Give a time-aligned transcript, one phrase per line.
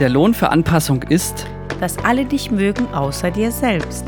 [0.00, 1.46] Der Lohn für Anpassung ist.
[1.78, 4.04] Dass alle dich mögen, außer dir selbst.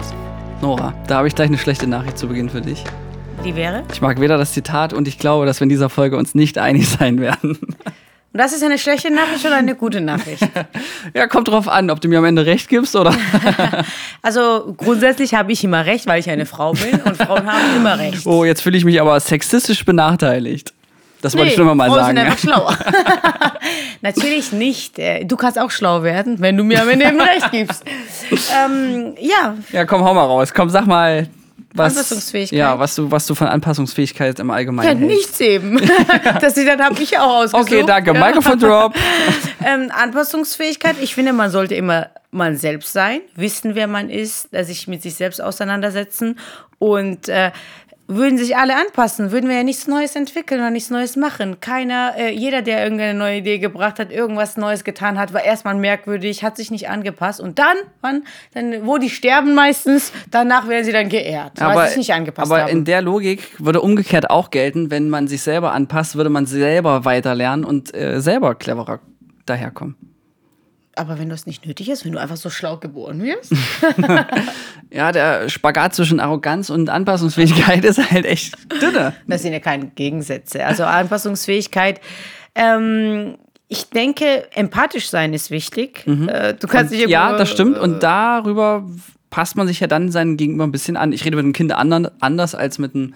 [0.61, 2.83] Nora, da habe ich gleich eine schlechte Nachricht zu Beginn für dich.
[3.45, 3.85] Die wäre?
[3.93, 6.59] Ich mag weder das Zitat und ich glaube, dass wir in dieser Folge uns nicht
[6.59, 7.59] einig sein werden.
[8.33, 10.47] Und das ist eine schlechte Nachricht oder eine gute Nachricht?
[11.15, 13.15] ja, kommt drauf an, ob du mir am Ende recht gibst oder.
[14.23, 17.99] also grundsätzlich habe ich immer recht, weil ich eine Frau bin und Frauen haben immer
[17.99, 18.27] recht.
[18.27, 20.75] Oh, jetzt fühle ich mich aber sexistisch benachteiligt.
[21.27, 22.17] Das nee, wollte ich nur mal Frauen sagen.
[22.17, 22.79] Sind einfach schlauer.
[24.01, 24.97] Natürlich nicht.
[25.01, 27.85] Äh, du kannst auch schlau werden, wenn du mir am Ende recht gibst.
[28.65, 29.57] Ähm, ja.
[29.73, 30.55] Ja, komm, hau mal raus.
[30.55, 31.27] Komm, sag mal,
[31.75, 32.57] was, Anpassungsfähigkeit.
[32.57, 35.81] Ja, was du, was du von Anpassungsfähigkeit im Allgemeinen ja, nichts eben.
[36.41, 37.73] das dann habe ich auch ausgesucht.
[37.73, 38.15] Okay, danke.
[38.15, 38.25] Ja.
[38.25, 38.95] Microphone Drop.
[39.67, 40.95] ähm, Anpassungsfähigkeit.
[41.01, 45.17] Ich finde, man sollte immer man selbst sein, wissen, wer man ist, sich mit sich
[45.17, 46.39] selbst auseinandersetzen
[46.79, 47.51] und äh,
[48.09, 51.61] würden sich alle anpassen, würden wir ja nichts Neues entwickeln oder nichts Neues machen.
[51.61, 55.75] Keiner, äh, jeder, der irgendeine neue Idee gebracht hat, irgendwas Neues getan hat, war erstmal
[55.75, 57.41] merkwürdig, hat sich nicht angepasst.
[57.41, 58.23] Und dann, wann,
[58.55, 62.15] dann, wo die sterben meistens, danach werden sie dann geehrt, aber, weil sie sich nicht
[62.15, 62.71] angepasst aber haben.
[62.71, 66.47] Aber in der Logik würde umgekehrt auch gelten, wenn man sich selber anpasst, würde man
[66.47, 69.01] selber weiter lernen und äh, selber cleverer
[69.47, 70.06] daherkommen.
[70.97, 73.53] Aber wenn das nicht nötig ist, wenn du einfach so schlau geboren wirst.
[74.91, 79.15] ja, der Spagat zwischen Arroganz und Anpassungsfähigkeit ist halt echt dünne.
[79.27, 80.65] Das sind ja keine Gegensätze.
[80.65, 82.01] Also Anpassungsfähigkeit.
[82.55, 83.37] Ähm,
[83.69, 86.03] ich denke, empathisch sein ist wichtig.
[86.07, 86.29] Mhm.
[86.29, 87.79] Äh, du kannst und, Ja, das stimmt.
[87.79, 88.89] Und darüber
[89.29, 91.13] passt man sich ja dann seinen Gegenüber ein bisschen an.
[91.13, 93.15] Ich rede mit einem Kind anders als mit einem,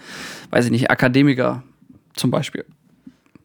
[0.51, 1.63] weiß ich nicht, Akademiker
[2.13, 2.65] zum Beispiel.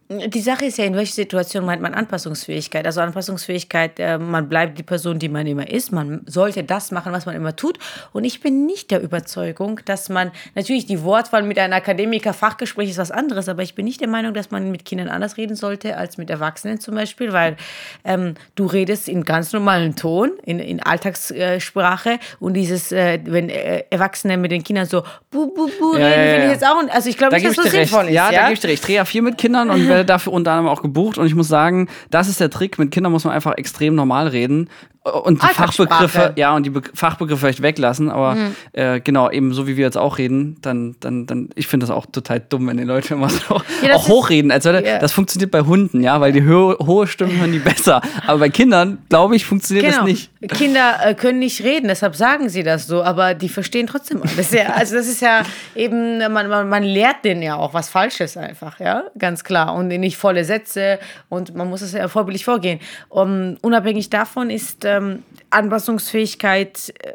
[0.09, 2.87] Die Sache ist ja, in welcher Situation meint man Anpassungsfähigkeit?
[2.87, 5.91] Also Anpassungsfähigkeit, äh, man bleibt die Person, die man immer ist.
[5.91, 7.79] Man sollte das machen, was man immer tut.
[8.13, 12.91] Und ich bin nicht der Überzeugung, dass man, natürlich die Wortwahl mit einem Akademiker, Fachgespräch
[12.91, 15.57] ist was anderes, aber ich bin nicht der Meinung, dass man mit Kindern anders reden
[15.57, 17.57] sollte als mit Erwachsenen zum Beispiel, weil
[18.05, 23.83] ähm, du redest in ganz normalen Ton, in, in Alltagssprache und dieses, äh, wenn äh,
[23.91, 25.03] Erwachsene mit den Kindern so
[25.33, 26.33] bu, bu, bu ja, reden, ja, ja.
[26.33, 28.11] finde ich jetzt auch, also ich glaube nicht, dass das sinnvoll recht.
[28.11, 28.15] ist.
[28.15, 28.83] Ja, ja, da gebe ich dir recht.
[28.83, 31.19] Ich drehe ja viel mit Kindern und werde dafür unter anderem auch gebucht.
[31.19, 32.79] Und ich muss sagen, das ist der Trick.
[32.79, 34.69] Mit Kindern muss man einfach extrem normal reden
[35.13, 38.57] und die Fachbegriffe, ja, und die Be Fachbegriffe vielleicht weglassen, aber mhm.
[38.73, 41.95] äh, genau, eben so wie wir jetzt auch reden, dann, dann, dann, ich finde das
[41.95, 44.51] auch total dumm, wenn die Leute immer so ja, auch hochreden.
[44.51, 44.99] Als würde, yeah.
[44.99, 48.01] Das funktioniert bei Hunden, ja, weil die ho hohe Stimmen hören die besser.
[48.27, 49.99] Aber bei Kindern, glaube ich, funktioniert genau.
[49.99, 50.31] das nicht.
[50.49, 54.51] Kinder äh, können nicht reden, deshalb sagen sie das so, aber die verstehen trotzdem alles.
[54.53, 55.43] Ja, also das ist ja
[55.75, 59.75] eben, man, man, man lehrt denen ja auch was Falsches einfach, ja, ganz klar.
[59.75, 62.81] Und nicht volle Sätze und man muss es ja vorbildlich vorgehen.
[63.09, 67.13] Um, unabhängig davon ist äh, ähm, Anpassungsfähigkeit, äh,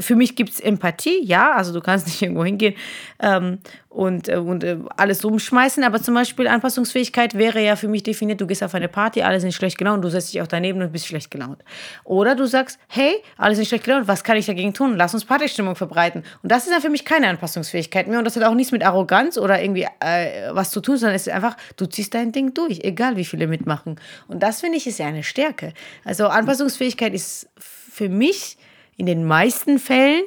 [0.00, 2.74] für mich gibt es Empathie, ja, also du kannst nicht irgendwo hingehen
[3.20, 3.58] ähm,
[3.94, 8.40] und, äh, und äh, alles umschmeißen, aber zum Beispiel Anpassungsfähigkeit wäre ja für mich definiert,
[8.40, 10.90] du gehst auf eine Party, alle sind schlecht gelaunt, du setzt dich auch daneben und
[10.90, 11.62] bist schlecht gelaunt.
[12.02, 14.96] Oder du sagst, hey, alle sind schlecht gelaunt, was kann ich dagegen tun?
[14.96, 16.24] Lass uns Partystimmung verbreiten.
[16.42, 18.84] Und das ist dann für mich keine Anpassungsfähigkeit mehr und das hat auch nichts mit
[18.84, 22.52] Arroganz oder irgendwie äh, was zu tun, sondern es ist einfach, du ziehst dein Ding
[22.52, 24.00] durch, egal wie viele mitmachen.
[24.26, 25.72] Und das finde ich ist ja eine Stärke.
[26.04, 28.58] Also Anpassungsfähigkeit ist für mich
[28.96, 30.24] in den meisten Fällen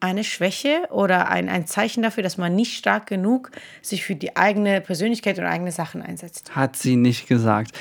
[0.00, 4.36] eine Schwäche oder ein, ein Zeichen dafür, dass man nicht stark genug sich für die
[4.36, 6.54] eigene Persönlichkeit und eigene Sachen einsetzt.
[6.54, 7.72] Hat sie nicht gesagt.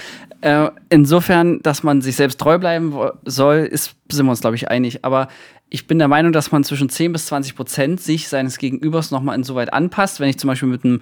[0.41, 4.69] Äh, insofern, dass man sich selbst treu bleiben soll, ist, sind wir uns, glaube ich,
[4.69, 5.03] einig.
[5.03, 5.27] Aber
[5.69, 9.35] ich bin der Meinung, dass man zwischen 10 bis 20 Prozent sich seines Gegenübers nochmal
[9.35, 10.19] insoweit anpasst.
[10.19, 11.01] Wenn ich zum Beispiel mit einem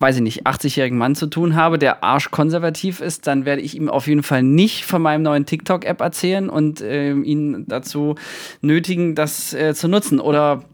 [0.00, 3.90] weiß ich nicht, 80-jährigen Mann zu tun habe, der arschkonservativ ist, dann werde ich ihm
[3.90, 8.14] auf jeden Fall nicht von meinem neuen TikTok-App erzählen und äh, ihn dazu
[8.62, 10.18] nötigen, das äh, zu nutzen.
[10.18, 10.64] Oder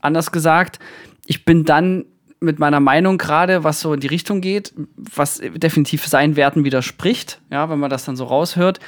[0.00, 0.78] anders gesagt,
[1.26, 2.04] ich bin dann
[2.40, 7.40] mit meiner Meinung gerade, was so in die Richtung geht, was definitiv seinen Werten widerspricht,
[7.50, 8.78] ja, wenn man das dann so raushört,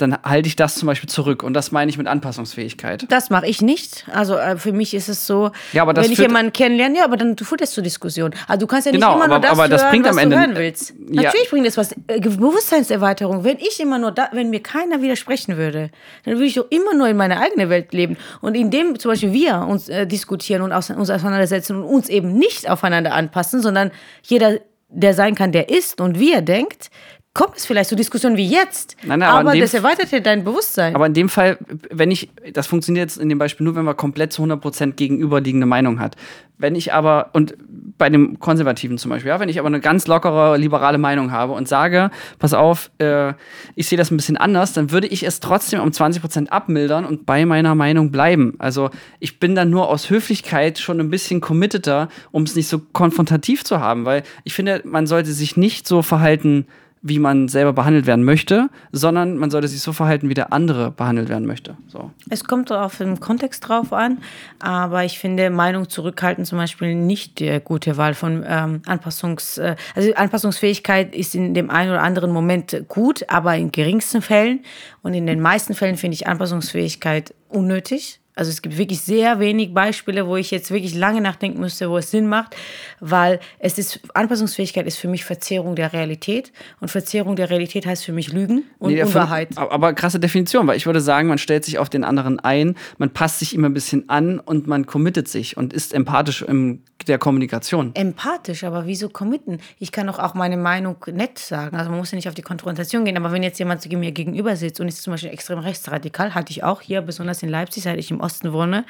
[0.00, 1.42] dann halte ich das zum Beispiel zurück.
[1.42, 3.06] Und das meine ich mit Anpassungsfähigkeit.
[3.08, 4.06] Das mache ich nicht.
[4.12, 7.16] Also äh, für mich ist es so, ja, das wenn ich jemanden kennenlerne, ja, aber
[7.16, 8.34] dann führt es zur Diskussion.
[8.48, 10.12] Also du kannst ja nicht genau, immer aber, nur das, aber das hören, bringt was
[10.12, 10.94] am Ende, du hören willst.
[11.10, 11.22] Ja.
[11.22, 11.92] Natürlich bringt es was.
[12.06, 13.44] Äh, Bewusstseinserweiterung.
[13.44, 15.90] Wenn ich immer nur da, wenn mir keiner widersprechen würde,
[16.24, 18.16] dann würde ich doch immer nur in meiner eigenen Welt leben.
[18.40, 22.32] Und indem zum Beispiel wir uns äh, diskutieren und aus, uns auseinandersetzen und uns eben
[22.32, 23.90] nicht aufeinander anpassen, sondern
[24.22, 24.58] jeder
[24.92, 26.90] der sein kann, der ist und wie er denkt,
[27.32, 28.96] kommt es vielleicht zu Diskussionen wie jetzt.
[29.04, 30.96] Nein, nein, aber, aber das erweitert ja dein Bewusstsein.
[30.96, 31.58] Aber in dem Fall,
[31.90, 35.66] wenn ich, das funktioniert jetzt in dem Beispiel nur, wenn man komplett zu 100% gegenüberliegende
[35.66, 36.16] Meinung hat.
[36.58, 37.54] Wenn ich aber, und
[37.96, 41.52] bei dem Konservativen zum Beispiel, ja, wenn ich aber eine ganz lockere, liberale Meinung habe
[41.52, 43.32] und sage, pass auf, äh,
[43.76, 47.26] ich sehe das ein bisschen anders, dann würde ich es trotzdem um 20% abmildern und
[47.26, 48.54] bei meiner Meinung bleiben.
[48.58, 48.90] Also
[49.20, 53.64] ich bin dann nur aus Höflichkeit schon ein bisschen committeter, um es nicht so konfrontativ
[53.64, 56.66] zu haben, weil ich finde, man sollte sich nicht so verhalten,
[57.02, 60.90] wie man selber behandelt werden möchte, sondern man sollte sich so verhalten, wie der andere
[60.90, 61.76] behandelt werden möchte.
[61.86, 62.10] So.
[62.28, 64.18] Es kommt auf den Kontext drauf an,
[64.58, 69.76] aber ich finde Meinung zurückhalten zum Beispiel nicht die gute Wahl von ähm, Anpassungs, äh,
[69.94, 74.60] also Anpassungsfähigkeit ist in dem einen oder anderen Moment gut, aber in geringsten Fällen
[75.02, 78.19] und in den meisten Fällen finde ich Anpassungsfähigkeit unnötig.
[78.34, 81.98] Also es gibt wirklich sehr wenig Beispiele, wo ich jetzt wirklich lange nachdenken müsste, wo
[81.98, 82.56] es Sinn macht,
[83.00, 88.04] weil es ist, Anpassungsfähigkeit ist für mich Verzerrung der Realität und Verzerrung der Realität heißt
[88.04, 89.50] für mich Lügen und nee, Unwahrheit.
[89.56, 92.76] Aber, aber krasse Definition, weil ich würde sagen, man stellt sich auf den anderen ein,
[92.98, 96.82] man passt sich immer ein bisschen an und man committet sich und ist empathisch im
[97.06, 97.92] der Kommunikation.
[97.94, 99.58] Empathisch, aber wieso committen?
[99.78, 101.76] Ich kann doch auch meine Meinung nett sagen.
[101.76, 104.56] Also man muss ja nicht auf die Konfrontation gehen, aber wenn jetzt jemand mir gegenüber
[104.56, 107.98] sitzt und ist zum Beispiel extrem rechtsradikal, hatte ich auch hier, besonders in Leipzig, seit
[107.98, 108.84] ich im Osten wohne,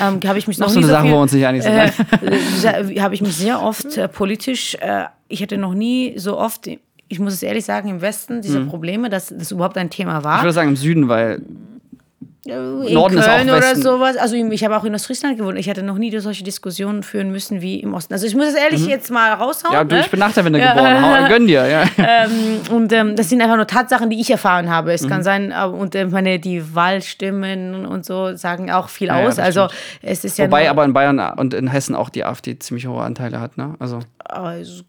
[0.00, 1.62] ähm, habe ich mich noch, noch so eine so Sache, wo wir uns nicht einig
[1.62, 1.74] sind.
[1.74, 6.68] Äh, habe ich mich sehr oft äh, politisch, äh, ich hatte noch nie so oft
[7.12, 8.68] ich muss es ehrlich sagen, im Westen diese mhm.
[8.68, 10.38] Probleme, dass das überhaupt ein Thema war.
[10.38, 11.42] Ich würde sagen im Süden, weil
[12.44, 14.16] in Norden Köln oder sowas.
[14.16, 15.56] Also ich habe auch in Ostfriesland gewohnt.
[15.58, 18.12] Ich hatte noch nie solche Diskussionen führen müssen wie im Osten.
[18.12, 18.88] Also ich muss es ehrlich mhm.
[18.88, 19.72] jetzt mal raushauen.
[19.72, 20.74] Ja, du, ich bin nach der Wende ja.
[20.74, 21.24] geboren.
[21.28, 21.66] Gönn dir.
[21.66, 21.84] Ja.
[21.98, 24.92] Ähm, und ähm, das sind einfach nur Tatsachen, die ich erfahren habe.
[24.92, 25.08] Es mhm.
[25.08, 29.38] kann sein, äh, und äh, meine, die Wahlstimmen und so sagen auch viel ja, aus.
[29.38, 29.68] also
[30.02, 33.02] es ist ja Wobei aber in Bayern und in Hessen auch die AfD ziemlich hohe
[33.02, 33.56] Anteile hat.
[33.56, 33.74] Ne?
[33.78, 34.82] Also also,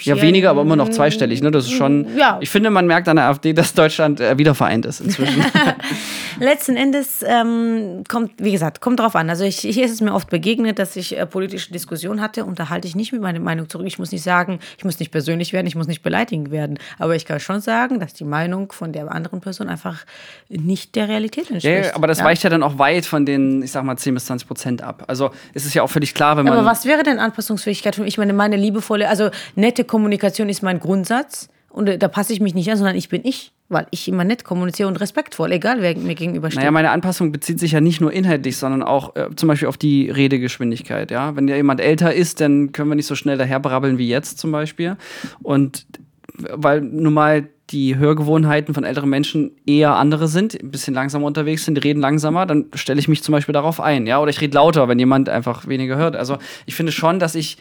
[0.00, 1.40] ja, weniger, aber immer noch zweistellig.
[1.42, 1.50] Ne?
[1.50, 2.16] Das ist schon.
[2.16, 2.38] Ja.
[2.40, 5.44] Ich finde, man merkt an der AfD, dass Deutschland äh, wieder vereint ist inzwischen.
[6.40, 9.30] Letzten Endes ähm, kommt, wie gesagt, kommt drauf an.
[9.30, 12.58] Also ich, hier ist es mir oft begegnet, dass ich äh, politische Diskussionen hatte und
[12.58, 13.86] da halte ich nicht mit meiner Meinung zurück.
[13.86, 16.78] Ich muss nicht sagen, ich muss nicht persönlich werden, ich muss nicht beleidigend werden.
[16.98, 20.04] Aber ich kann schon sagen, dass die Meinung von der anderen Person einfach
[20.48, 21.86] nicht der Realität entspricht.
[21.86, 22.24] Ja, aber das ja.
[22.24, 25.04] weicht ja dann auch weit von den, ich sag mal, 10 bis 20 Prozent ab.
[25.08, 26.54] Also es ist ja auch völlig klar, wenn man.
[26.54, 28.14] Aber was wäre denn Anpassungsfähigkeit für mich?
[28.14, 32.40] Ich meine, meine liebevolle, also nette Kommunikation ist mein Grundsatz und äh, da passe ich
[32.40, 35.80] mich nicht an, sondern ich bin ich weil ich immer nett kommuniziere und respektvoll, egal
[35.80, 36.60] wer mir gegenübersteht.
[36.60, 39.78] Naja, meine Anpassung bezieht sich ja nicht nur inhaltlich, sondern auch äh, zum Beispiel auf
[39.78, 41.10] die Redegeschwindigkeit.
[41.10, 41.34] Ja?
[41.34, 44.52] Wenn ja jemand älter ist, dann können wir nicht so schnell daherbrabbeln wie jetzt zum
[44.52, 44.96] Beispiel.
[45.42, 45.86] Und
[46.34, 51.64] weil nun mal die Hörgewohnheiten von älteren Menschen eher andere sind, ein bisschen langsamer unterwegs
[51.64, 54.40] sind, die reden langsamer, dann stelle ich mich zum Beispiel darauf ein, ja, oder ich
[54.42, 56.14] rede lauter, wenn jemand einfach weniger hört.
[56.14, 56.36] Also
[56.66, 57.56] ich finde schon, dass ich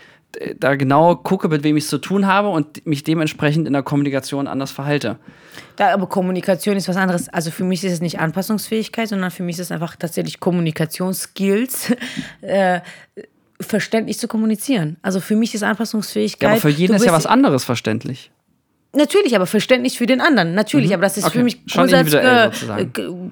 [0.57, 3.83] da genau gucke, mit wem ich es zu tun habe und mich dementsprechend in der
[3.83, 5.17] Kommunikation anders verhalte.
[5.75, 7.29] Da, aber Kommunikation ist was anderes.
[7.29, 11.93] Also für mich ist es nicht Anpassungsfähigkeit, sondern für mich ist es einfach tatsächlich Kommunikationsskills.
[12.41, 12.81] äh,
[13.59, 14.97] verständlich zu kommunizieren.
[15.01, 16.41] Also für mich ist Anpassungsfähigkeit.
[16.41, 18.31] Ja, aber für jeden ist ja was anderes verständlich.
[18.93, 20.53] Natürlich, aber Verständnis für den anderen.
[20.53, 20.95] Natürlich, mhm.
[20.95, 21.37] aber das ist okay.
[21.37, 22.49] für mich Grundsatz, äh,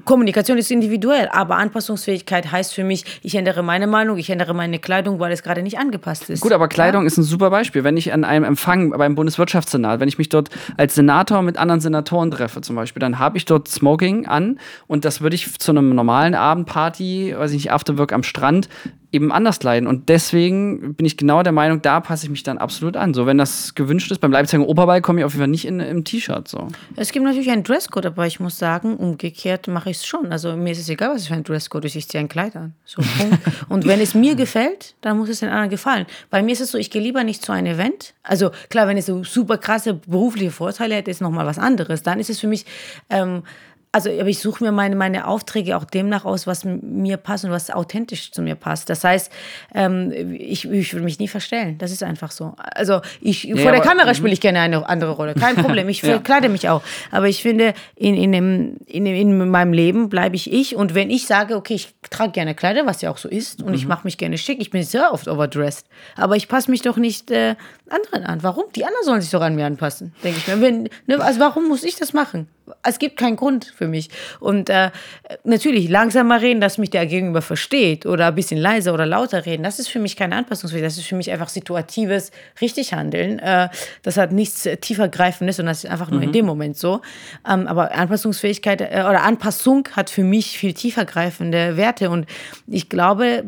[0.06, 4.80] Kommunikation ist individuell, aber Anpassungsfähigkeit heißt für mich, ich ändere meine Meinung, ich ändere meine
[4.80, 6.40] Kleidung, weil es gerade nicht angepasst ist.
[6.40, 7.08] Gut, aber Kleidung ja?
[7.08, 7.84] ist ein super Beispiel.
[7.84, 11.82] Wenn ich an einem Empfang beim Bundeswirtschaftssenat, wenn ich mich dort als Senator mit anderen
[11.82, 15.72] Senatoren treffe zum Beispiel, dann habe ich dort Smoking an und das würde ich zu
[15.72, 18.70] einem normalen Abendparty, weiß ich nicht, Afterwork am Strand
[19.12, 19.88] eben anders leiden.
[19.88, 23.14] Und deswegen bin ich genau der Meinung, da passe ich mich dann absolut an.
[23.14, 25.80] So, wenn das gewünscht ist, beim Leipziger Oberball komme ich auf jeden Fall nicht in,
[25.80, 26.48] im T-Shirt.
[26.48, 26.68] So.
[26.96, 30.32] Es gibt natürlich einen Dresscode, aber ich muss sagen, umgekehrt mache ich es schon.
[30.32, 32.74] Also mir ist es egal, was für ein Dresscode ist, ich ziehe ein Kleid an.
[32.86, 33.02] So,
[33.70, 36.06] und wenn es mir gefällt, dann muss es den anderen gefallen.
[36.30, 38.14] Bei mir ist es so, ich gehe lieber nicht zu einem Event.
[38.22, 42.04] Also klar, wenn es so super krasse berufliche Vorteile hätte, ist nochmal was anderes.
[42.04, 42.66] Dann ist es für mich...
[43.10, 43.44] Ähm,
[43.92, 47.52] also aber ich suche mir meine, meine Aufträge auch demnach aus, was mir passt und
[47.52, 48.90] was authentisch zu mir passt.
[48.90, 49.32] Das heißt,
[49.74, 51.78] ähm, ich, ich will mich nie verstellen.
[51.80, 52.54] Das ist einfach so.
[52.58, 55.34] Also ich, ja, vor der Kamera spiele ich gerne eine andere Rolle.
[55.34, 55.90] Kein Problem.
[55.90, 56.52] Ich verkleide ja.
[56.52, 56.84] mich auch.
[57.10, 60.76] Aber ich finde, in, in, dem, in, in meinem Leben bleibe ich ich.
[60.76, 63.70] Und wenn ich sage, okay, ich trage gerne Kleider, was ja auch so ist, und
[63.70, 63.76] mhm.
[63.76, 65.88] ich mache mich gerne schick, ich bin sehr oft overdressed.
[66.16, 67.56] Aber ich passe mich doch nicht äh,
[67.92, 68.44] anderen an.
[68.44, 68.66] Warum?
[68.76, 70.62] Die anderen sollen sich doch an mir anpassen, denke ich mir.
[70.62, 72.48] Wenn, ne, also warum muss ich das machen?
[72.84, 74.10] es gibt keinen Grund für mich.
[74.40, 74.92] Und äh,
[75.44, 79.64] natürlich langsamer reden, dass mich der Gegenüber versteht oder ein bisschen leiser oder lauter reden,
[79.64, 80.90] das ist für mich keine Anpassungsfähigkeit.
[80.92, 82.32] Das ist für mich einfach situatives
[82.62, 83.40] Richtighandeln.
[83.40, 83.70] Äh,
[84.04, 86.28] das hat nichts tiefergreifendes und das ist einfach nur mhm.
[86.28, 87.02] in dem Moment so.
[87.48, 92.26] Ähm, aber Anpassungsfähigkeit äh, oder Anpassung hat für mich viel tiefergreifende Werte und
[92.68, 93.44] ich glaube,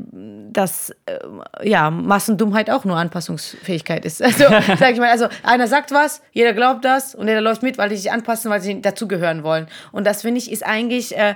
[0.51, 4.21] dass äh, ja, Massendummheit auch nur Anpassungsfähigkeit ist.
[4.39, 7.77] Also, sag ich mal, also einer sagt was, jeder glaubt das und jeder läuft mit,
[7.77, 9.67] weil die sich anpassen, weil sie dazu dazugehören wollen.
[9.91, 11.35] Und das finde ich ist eigentlich äh,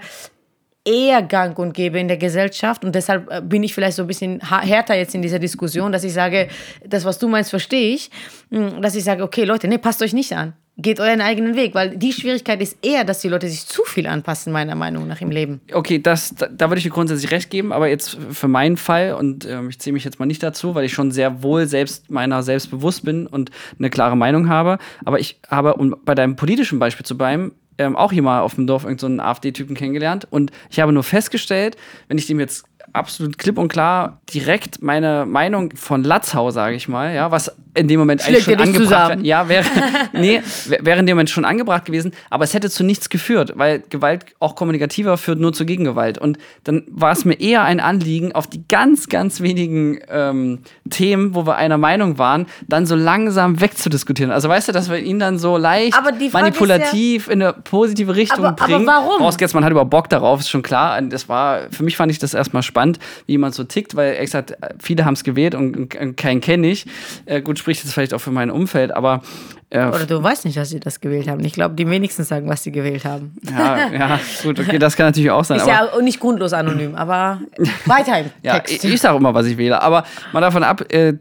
[0.86, 2.86] eher gang und gäbe in der Gesellschaft.
[2.86, 6.04] Und deshalb äh, bin ich vielleicht so ein bisschen härter jetzt in dieser Diskussion, dass
[6.04, 6.48] ich sage,
[6.86, 8.12] das, was du meinst, verstehe ich.
[8.52, 10.54] Hm, dass ich sage, okay, Leute, nee, passt euch nicht an.
[10.78, 14.08] Geht euren eigenen Weg, weil die Schwierigkeit ist eher, dass die Leute sich zu viel
[14.08, 15.62] anpassen, meiner Meinung nach im Leben.
[15.72, 19.14] Okay, das, da, da würde ich dir grundsätzlich recht geben, aber jetzt für meinen Fall,
[19.14, 22.12] und ähm, ich zähle mich jetzt mal nicht dazu, weil ich schon sehr wohl selbst
[22.12, 26.36] meiner selbst bewusst bin und eine klare Meinung habe, aber ich habe, um bei deinem
[26.36, 30.28] politischen Beispiel zu bleiben, ähm, auch hier mal auf dem Dorf irgendeinen so AfD-Typen kennengelernt
[30.30, 31.78] und ich habe nur festgestellt,
[32.08, 32.66] wenn ich dem jetzt
[32.96, 37.88] absolut klipp und klar direkt meine Meinung von Latzhau, sage ich mal, ja, was in
[37.88, 39.22] dem Moment eigentlich schon angebracht wäre.
[39.22, 39.66] Ja, wäre,
[40.14, 40.42] nee,
[40.82, 44.26] wäre in dem Moment schon angebracht gewesen, aber es hätte zu nichts geführt, weil Gewalt
[44.40, 46.18] auch kommunikativer führt nur zu Gegengewalt.
[46.18, 50.60] Und dann war es mir eher ein Anliegen, auf die ganz, ganz wenigen ähm,
[50.90, 54.32] Themen, wo wir einer Meinung waren, dann so langsam wegzudiskutieren.
[54.32, 55.98] Also weißt du, dass wir ihn dann so leicht
[56.32, 58.88] manipulativ ja, in eine positive Richtung aber, bringen.
[58.88, 59.36] Aber warum?
[59.54, 61.02] Man hat überhaupt Bock darauf, ist schon klar.
[61.02, 62.85] Das war, für mich fand ich das erstmal spannend,
[63.26, 66.68] wie jemand so tickt, weil er gesagt, viele haben es gewählt und, und keinen kenne
[66.68, 66.86] ich.
[67.26, 69.22] Äh, gut, spricht jetzt vielleicht auch für mein Umfeld, aber.
[69.70, 71.44] Äh, Oder du weißt nicht, dass sie das gewählt haben.
[71.44, 73.36] Ich glaube, die wenigsten sagen, was sie gewählt haben.
[73.50, 75.58] Ja, ja, gut, okay, das kann natürlich auch sein.
[75.58, 77.42] Ist ja nicht grundlos anonym, aber
[77.86, 78.62] weiter im ja.
[78.68, 81.14] Ich, ich sage immer, was ich wähle, aber mal davon ab, äh,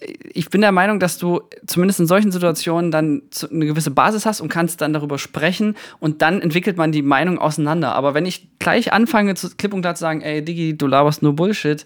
[0.00, 4.40] ich bin der Meinung, dass du zumindest in solchen Situationen dann eine gewisse Basis hast
[4.40, 7.94] und kannst dann darüber sprechen und dann entwickelt man die Meinung auseinander.
[7.94, 11.22] Aber wenn ich gleich anfange, zu klipp und klar zu sagen, ey Digi, du laberst
[11.22, 11.84] nur Bullshit,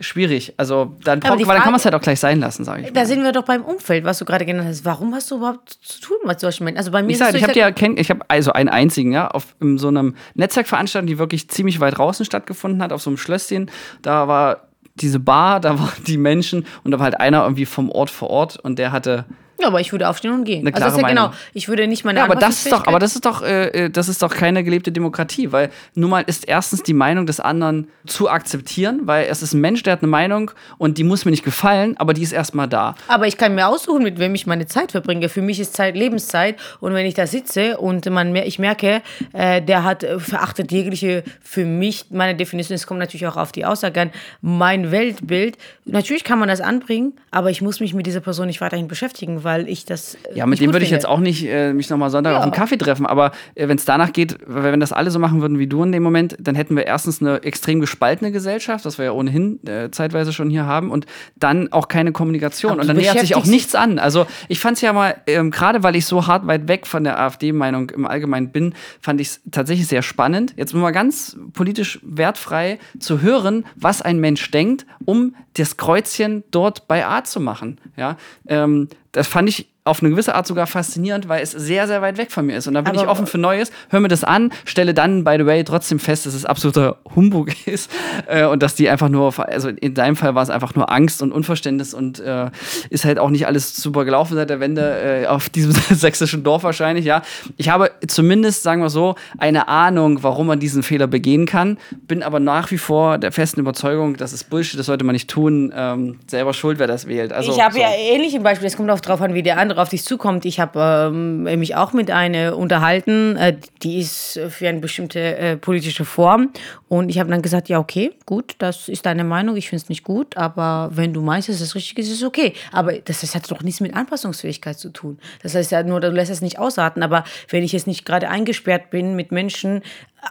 [0.00, 0.54] schwierig.
[0.56, 2.92] Also dann, braucht, Frage, dann kann man es halt auch gleich sein lassen, sage ich.
[2.92, 3.06] Da mal.
[3.06, 4.84] sind wir doch beim Umfeld, was du gerade genannt hast.
[4.84, 6.78] Warum hast du überhaupt zu tun mit solchen Menschen?
[6.78, 9.28] Also bei mir ich sag, ich habe ja kenn, ich habe also einen einzigen, ja,
[9.28, 13.16] auf in so einem Netzwerkveranstaltung, die wirklich ziemlich weit draußen stattgefunden hat, auf so einem
[13.16, 13.70] Schlösschen.
[14.02, 17.90] Da war diese Bar, da waren die Menschen und da war halt einer irgendwie vom
[17.90, 19.24] Ort vor Ort und der hatte
[19.60, 20.60] ja, aber ich würde aufstehen und gehen.
[20.60, 21.34] Eine klare also das ist ja genau.
[21.54, 23.90] Ich würde nicht meine ja, aber das ist doch, aber das ist doch, äh, äh,
[23.90, 27.88] das ist doch keine gelebte Demokratie, weil nun mal ist erstens die Meinung des anderen
[28.06, 31.30] zu akzeptieren, weil es ist ein Mensch, der hat eine Meinung und die muss mir
[31.30, 32.94] nicht gefallen, aber die ist erstmal da.
[33.08, 35.28] Aber ich kann mir aussuchen, mit wem ich meine Zeit verbringe.
[35.28, 39.62] Für mich ist Zeit Lebenszeit und wenn ich da sitze und man, ich merke, äh,
[39.62, 42.74] der hat äh, verachtet jegliche für mich meine Definition.
[42.74, 45.56] Es kommt natürlich auch auf die Aussage an, mein Weltbild.
[45.84, 49.44] Natürlich kann man das anbringen, aber ich muss mich mit dieser Person nicht weiterhin beschäftigen,
[49.44, 50.14] weil weil ich das.
[50.14, 52.36] Äh, ja, mit dem würde ich jetzt auch nicht äh, mich nochmal Sonntag ja.
[52.38, 53.06] auf einen Kaffee treffen.
[53.06, 55.92] Aber äh, wenn es danach geht, wenn das alle so machen würden wie du in
[55.92, 59.90] dem Moment, dann hätten wir erstens eine extrem gespaltene Gesellschaft, was wir ja ohnehin äh,
[59.90, 61.06] zeitweise schon hier haben, und
[61.36, 62.72] dann auch keine Kommunikation.
[62.72, 63.98] Aber und dann nähert sich auch nichts an.
[63.98, 67.04] Also ich fand es ja mal, ähm, gerade weil ich so hart weit weg von
[67.04, 70.54] der AfD-Meinung im Allgemeinen bin, fand ich es tatsächlich sehr spannend.
[70.56, 76.88] Jetzt mal ganz politisch wertfrei zu hören, was ein Mensch denkt, um das Kreuzchen dort
[76.88, 77.78] bei A zu machen.
[77.96, 78.16] Ja,
[78.46, 82.16] ähm, das fand ich auf eine gewisse Art sogar faszinierend, weil es sehr, sehr weit
[82.16, 82.68] weg von mir ist.
[82.68, 85.34] Und da bin Aber ich offen für Neues, höre mir das an, stelle dann, by
[85.38, 87.90] the way, trotzdem fest, dass es absoluter Humbug ist
[88.28, 91.20] äh, und dass die einfach nur, also in deinem Fall war es einfach nur Angst
[91.20, 92.50] und Unverständnis und äh,
[92.90, 96.62] ist halt auch nicht alles super gelaufen seit der Wende äh, auf diesem sächsischen Dorf
[96.62, 97.22] wahrscheinlich, ja.
[97.56, 102.22] Ich habe zumindest, sagen wir so, eine Ahnung, warum man diesen Fehler begehen kann, bin
[102.22, 105.72] aber nach wie vor der festen Überzeugung, das ist Bullshit, das sollte man nicht tun,
[105.74, 107.32] ähm, selber schuld, wer das wählt.
[107.32, 107.80] Also, ich habe so.
[107.80, 110.44] ja ähnliche Beispiele, es kommt auch drauf an, wie der andere andere auf dich zukommt.
[110.44, 115.56] Ich habe ähm, mich auch mit einer unterhalten, äh, die ist für eine bestimmte äh,
[115.56, 116.50] politische Form.
[116.88, 119.88] Und ich habe dann gesagt, ja, okay, gut, das ist deine Meinung, ich finde es
[119.88, 122.52] nicht gut, aber wenn du meinst, dass es richtig ist, ist es okay.
[122.70, 125.18] Aber das, das hat doch nichts mit Anpassungsfähigkeit zu tun.
[125.42, 127.02] Das heißt ja nur, du lässt es nicht ausarten.
[127.02, 129.82] Aber wenn ich jetzt nicht gerade eingesperrt bin mit Menschen,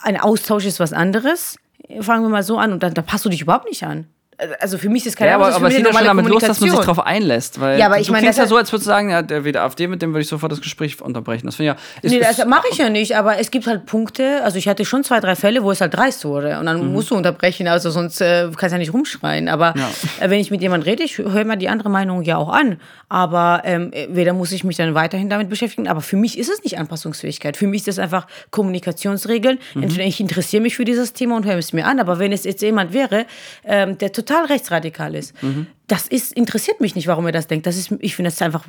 [0.04, 1.58] ein Austausch ist was anderes.
[2.00, 4.06] Fangen wir mal so an und dann da passt du dich überhaupt nicht an
[4.60, 6.60] also für mich ist keine ja, aber, aber es geht ja schon damit los, dass
[6.60, 7.60] man sich darauf einlässt.
[7.60, 9.64] Weil ja, aber ich meine, klingst ja so, als würdest du sagen, ja, der wieder
[9.64, 11.46] AfD, mit dem würde ich sofort das Gespräch unterbrechen.
[11.46, 12.18] Das finde ich ja.
[12.18, 15.04] Nee, das mache ich ja nicht, aber es gibt halt Punkte, also ich hatte schon
[15.04, 16.60] zwei, drei Fälle, wo es halt dreist wurde.
[16.60, 16.92] Und dann mhm.
[16.92, 19.48] musst du unterbrechen, also sonst äh, kannst du ja nicht rumschreien.
[19.48, 19.90] Aber ja.
[20.20, 22.80] äh, wenn ich mit jemandem rede, ich höre mir die andere Meinung ja auch an.
[23.10, 25.88] Aber ähm, weder muss ich mich dann weiterhin damit beschäftigen.
[25.88, 27.58] Aber für mich ist es nicht Anpassungsfähigkeit.
[27.58, 29.60] Für mich ist das einfach Kommunikationsregeln.
[29.76, 29.84] Mhm.
[29.84, 32.46] Entweder ich interessiere mich für dieses Thema und höre es mir an, aber wenn es
[32.46, 33.26] jetzt jemand wäre,
[33.66, 35.44] ähm, der total rechtsradikal Fall ist.
[35.44, 35.68] Mhm.
[35.88, 37.66] Das ist, interessiert mich nicht, warum er das denkt.
[37.66, 38.66] Das ist, ich finde das einfach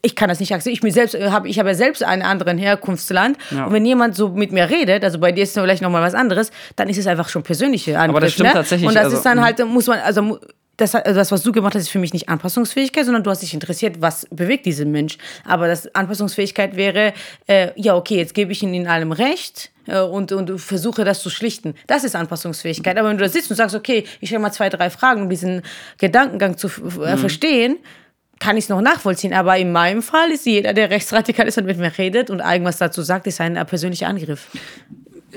[0.00, 0.78] ich kann das nicht akzeptieren.
[0.78, 3.36] Ich mir selbst äh, habe, ich habe ja selbst einen anderen Herkunftsland.
[3.50, 3.66] Ja.
[3.66, 6.00] Und wenn jemand so mit mir redet, also bei dir ist es vielleicht noch mal
[6.00, 8.16] was anderes, dann ist es einfach schon persönliche Angriff.
[8.16, 8.54] Aber das stimmt ne?
[8.54, 8.88] tatsächlich.
[8.88, 9.44] Und das also, ist dann mhm.
[9.44, 10.38] halt, muss man, also
[10.78, 13.42] das, also das, was du gemacht hast, ist für mich nicht Anpassungsfähigkeit, sondern du hast
[13.42, 15.18] dich interessiert, was bewegt diesen Mensch.
[15.44, 17.12] Aber das Anpassungsfähigkeit wäre,
[17.46, 21.30] äh, ja, okay, jetzt gebe ich ihm in allem recht und, und versuche das zu
[21.30, 21.74] schlichten.
[21.86, 22.98] Das ist Anpassungsfähigkeit.
[22.98, 25.28] Aber wenn du da sitzt und sagst, okay, ich stelle mal zwei, drei Fragen, um
[25.28, 25.62] diesen
[25.98, 27.18] Gedankengang zu äh, mhm.
[27.18, 27.78] verstehen,
[28.38, 29.32] kann ich es noch nachvollziehen.
[29.32, 32.78] Aber in meinem Fall ist jeder, der rechtsradikal ist und mit mir redet und irgendwas
[32.78, 34.48] dazu sagt, ist ein persönlicher Angriff.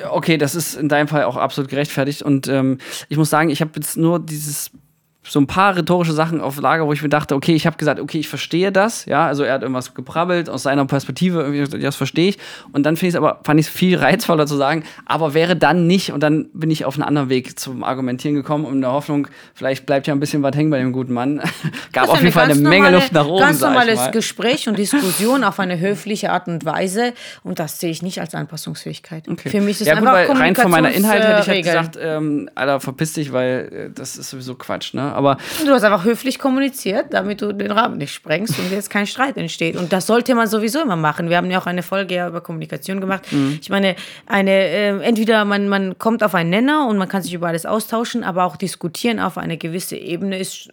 [0.10, 2.22] Okay, das ist in deinem Fall auch absolut gerechtfertigt.
[2.22, 2.78] Und ähm,
[3.10, 4.72] ich muss sagen, ich habe jetzt nur dieses
[5.22, 8.00] so ein paar rhetorische Sachen auf Lager, wo ich mir dachte, okay, ich habe gesagt,
[8.00, 11.98] okay, ich verstehe das, ja, also er hat irgendwas gebrabbelt aus seiner Perspektive, irgendwie, das
[11.98, 12.38] verstehe ich.
[12.72, 15.58] Und dann finde ich es aber, fand ich es viel reizvoller zu sagen, aber wäre
[15.58, 18.82] dann nicht, und dann bin ich auf einen anderen Weg zum Argumentieren gekommen, um in
[18.82, 21.42] der Hoffnung, vielleicht bleibt ja ein bisschen was hängen bei dem guten Mann.
[21.92, 23.40] Gab auf jeden Fall eine Menge normale, Luft nach oben.
[23.40, 27.14] Ganz normales Gespräch und Diskussion auf eine höfliche Art und Weise.
[27.44, 29.28] Und das sehe ich nicht als Anpassungsfähigkeit.
[29.28, 29.50] Okay.
[29.50, 32.00] Für mich ist ja, gut, einfach weil rein von meiner Inhalt hätte ich halt gesagt,
[32.02, 35.09] ähm, Alter, verpiss dich, weil äh, das ist sowieso Quatsch, ne?
[35.14, 39.08] Aber Du hast einfach höflich kommuniziert, damit du den Rahmen nicht sprengst und jetzt kein
[39.08, 39.76] Streit entsteht.
[39.76, 41.30] Und das sollte man sowieso immer machen.
[41.30, 43.28] Wir haben ja auch eine Folge ja über Kommunikation gemacht.
[43.62, 47.34] Ich meine, eine, äh, entweder man, man kommt auf einen Nenner und man kann sich
[47.34, 50.70] über alles austauschen, aber auch diskutieren auf eine gewisse Ebene ist,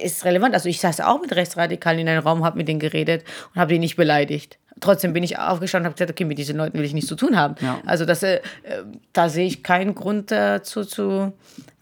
[0.00, 0.54] ist relevant.
[0.54, 3.72] Also ich saß auch mit Rechtsradikalen in einem Raum, habe mit denen geredet und habe
[3.72, 4.58] die nicht beleidigt.
[4.80, 7.16] Trotzdem bin ich aufgestanden und habe gesagt, okay, mit diesen Leuten will ich nichts zu
[7.16, 7.56] tun haben.
[7.60, 7.80] Ja.
[7.84, 11.32] Also das, äh, äh, da sehe ich keinen Grund äh, zu, zu,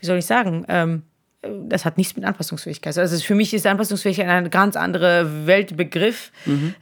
[0.01, 1.03] wie soll ich sagen, ähm,
[1.43, 2.99] das hat nichts mit Anpassungsfähigkeit.
[2.99, 6.33] Also für mich ist Anpassungsfähigkeit ein ganz anderer Weltbegriff,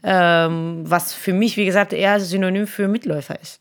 [0.02, 3.60] ähm, was für mich, wie gesagt, eher Synonym für Mitläufer ist.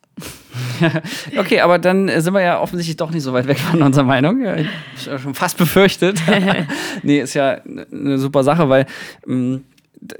[1.37, 4.45] okay, aber dann sind wir ja offensichtlich doch nicht so weit weg von unserer Meinung.
[4.45, 6.21] Ich schon fast befürchtet.
[7.03, 7.59] nee, ist ja
[7.91, 8.85] eine super Sache, weil
[9.27, 9.65] ähm,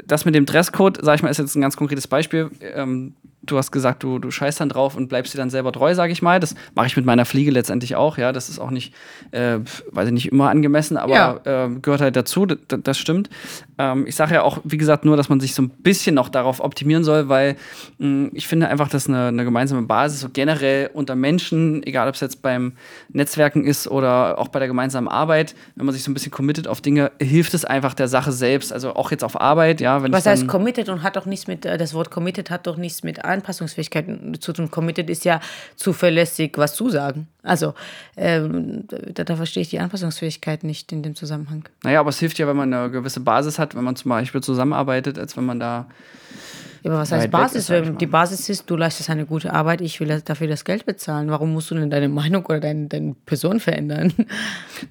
[0.05, 2.49] das mit dem Dresscode, sag ich mal, ist jetzt ein ganz konkretes Beispiel.
[2.61, 3.13] Ähm,
[3.43, 6.11] du hast gesagt, du, du scheißt dann drauf und bleibst dir dann selber treu, sage
[6.11, 6.39] ich mal.
[6.39, 8.31] Das mache ich mit meiner Fliege letztendlich auch, ja.
[8.31, 8.93] Das ist auch nicht,
[9.31, 9.59] äh,
[9.91, 11.39] weiß ich nicht, immer angemessen, aber Ja.
[11.45, 13.29] ähm, gehört halt dazu, das stimmt.
[13.77, 16.29] Ähm, ich sage ja auch, wie gesagt, nur, dass man sich so ein bisschen noch
[16.29, 17.55] darauf optimieren soll, weil
[17.99, 22.15] mh, ich finde einfach, dass eine, eine gemeinsame Basis so generell unter Menschen, egal ob
[22.15, 22.73] es jetzt beim
[23.09, 26.67] Netzwerken ist oder auch bei der gemeinsamen Arbeit, wenn man sich so ein bisschen committet
[26.67, 28.73] auf Dinge, hilft es einfach der Sache selbst.
[28.73, 30.01] Also auch jetzt auf Arbeit, ja.
[30.03, 32.77] Wenn Was heißt committed und hat doch nichts mit, äh, das Wort committed hat doch
[32.77, 34.05] nichts mit Anpassungsfähigkeit
[34.39, 34.71] zu tun.
[34.71, 35.39] Committed ist ja
[35.75, 37.27] zuverlässig was zusagen.
[37.43, 37.73] Also
[38.17, 41.63] ähm, da, da verstehe ich die Anpassungsfähigkeit nicht in dem Zusammenhang.
[41.83, 44.41] Naja, aber es hilft ja, wenn man eine gewisse Basis hat, wenn man zum Beispiel
[44.41, 45.87] zusammenarbeitet, als wenn man da.
[46.83, 47.69] Ja, aber was heißt Basis?
[47.69, 51.31] Wenn die Basis ist, du leistest eine gute Arbeit, ich will dafür das Geld bezahlen.
[51.31, 54.13] Warum musst du denn deine Meinung oder deine, deine Person verändern?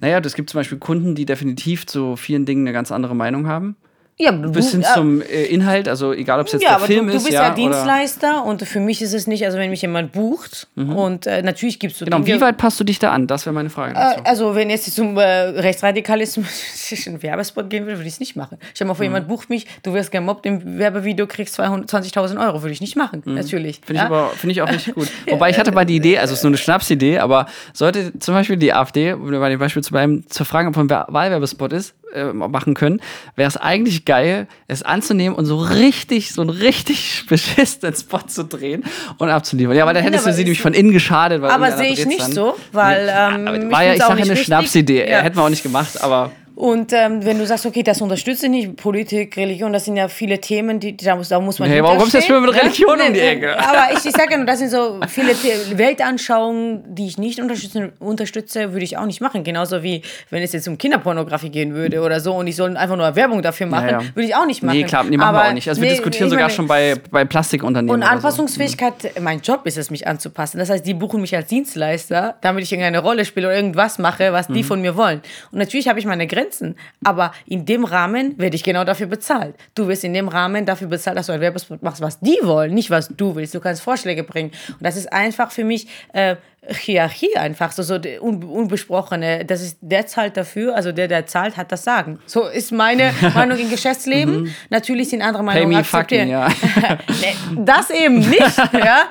[0.01, 3.47] Naja, es gibt zum Beispiel Kunden, die definitiv zu vielen Dingen eine ganz andere Meinung
[3.47, 3.77] haben.
[4.17, 6.85] Ja, du, Bis hin zum äh, Inhalt, also egal ob es jetzt ja, der aber
[6.85, 7.41] Film du, du ist, bist ja.
[7.43, 11.27] ja, oder- Dienstleister und für mich ist es nicht, also wenn mich jemand bucht und
[11.27, 13.27] äh, natürlich gibt es so Genau, Dinge, wie weit passt du dich da an?
[13.27, 14.21] Das wäre meine Frage Äh.
[14.23, 16.47] Also, wenn jetzt zum äh, Rechtsradikalismus
[17.07, 18.57] einen Werbespot gehen würde, würde ich es nicht machen.
[18.73, 18.97] Stell dir mal Mhm.
[18.97, 22.61] vor, jemand bucht mich, du wirst gemobbt im Werbevideo, kriegst 200 20.000 Euro.
[22.61, 23.81] Würde ich nicht machen, natürlich.
[23.85, 24.05] Finde ich ja?
[24.05, 25.09] aber finde ich auch nicht gut.
[25.29, 28.33] Wobei ich hatte mal die Idee, also es ist nur eine Schnapsidee, aber sollte zum
[28.33, 31.73] Beispiel die AfD, um bei dem Beispiel zu bleiben, zu fragen, ob ein Wer- Wahlwerbespot
[31.73, 33.01] ist, äh, machen können,
[33.35, 38.43] wäre es eigentlich geil, es anzunehmen und so richtig, so einen richtig beschissenen Spot zu
[38.43, 38.83] drehen
[39.17, 39.75] und abzuliefern.
[39.75, 41.41] Ja, weil dann hättest du sie nämlich von innen geschadet.
[41.41, 42.31] Weil Aber sehe ich nicht dann.
[42.31, 44.45] so, weil, ähm, war ja, ich sage eine richtig.
[44.45, 45.09] Schnapsidee.
[45.09, 45.21] Ja.
[45.21, 48.51] Hätten wir auch nicht gemacht, aber Und ähm, wenn du sagst, okay, das unterstütze ich
[48.51, 51.83] nicht, Politik, Religion, das sind ja viele Themen, die da muss, da muss man Hey,
[51.83, 53.07] warum kommst du jetzt schon mit Religion Ja?
[53.07, 53.59] um die Ecke?
[53.59, 57.39] Aber ich, ich sage ja nur, das sind so viele The Weltanschauungen, die ich nicht
[57.39, 59.43] unterstütze, unterstütze, würde ich auch nicht machen.
[59.43, 62.95] Genauso wie, wenn es jetzt um Kinderpornografie gehen würde oder so und ich soll einfach
[62.95, 64.77] nur Werbung dafür machen, Ja, würde ich auch nicht machen.
[64.77, 65.67] nee, klar, nee, machen aber, wir auch nicht.
[65.67, 67.93] Also wir nee, diskutieren sogar meine, schon bei, bei Plastikunternehmen.
[67.93, 68.15] und oder so.
[68.15, 70.59] Anpassungsfähigkeit, mein Job ist es, mich anzupassen.
[70.59, 74.31] Das heißt, die buchen mich als Dienstleister, damit ich irgendeine Rolle spiele oder irgendwas mache,
[74.31, 74.53] was Mhm.
[74.53, 75.21] die von mir wollen.
[75.51, 76.44] Und natürlich habe ich meine Grenzen,
[77.03, 79.55] aber in dem Rahmen werde ich genau dafür bezahlt.
[79.73, 82.73] Du wirst in dem Rahmen dafür bezahlt, dass du ein Werbespot machst, was die wollen,
[82.73, 83.53] nicht was du willst.
[83.53, 84.51] Du kannst Vorschläge bringen.
[84.69, 86.35] Und das ist einfach für mich äh,
[86.69, 87.95] Hierarchie einfach, so, so
[88.55, 89.45] unbesprochene.
[89.45, 92.19] Das ist der zahlt dafür, also der, der zahlt, hat das Sagen.
[92.25, 94.53] So ist meine Meinung im Geschäftsleben.
[94.69, 95.47] Natürlich sind andere Mhm.
[95.47, 96.79] Pay Meinungen me fucking, akzeptiert.
[96.83, 96.97] ja.
[97.57, 99.03] das eben nicht, ja,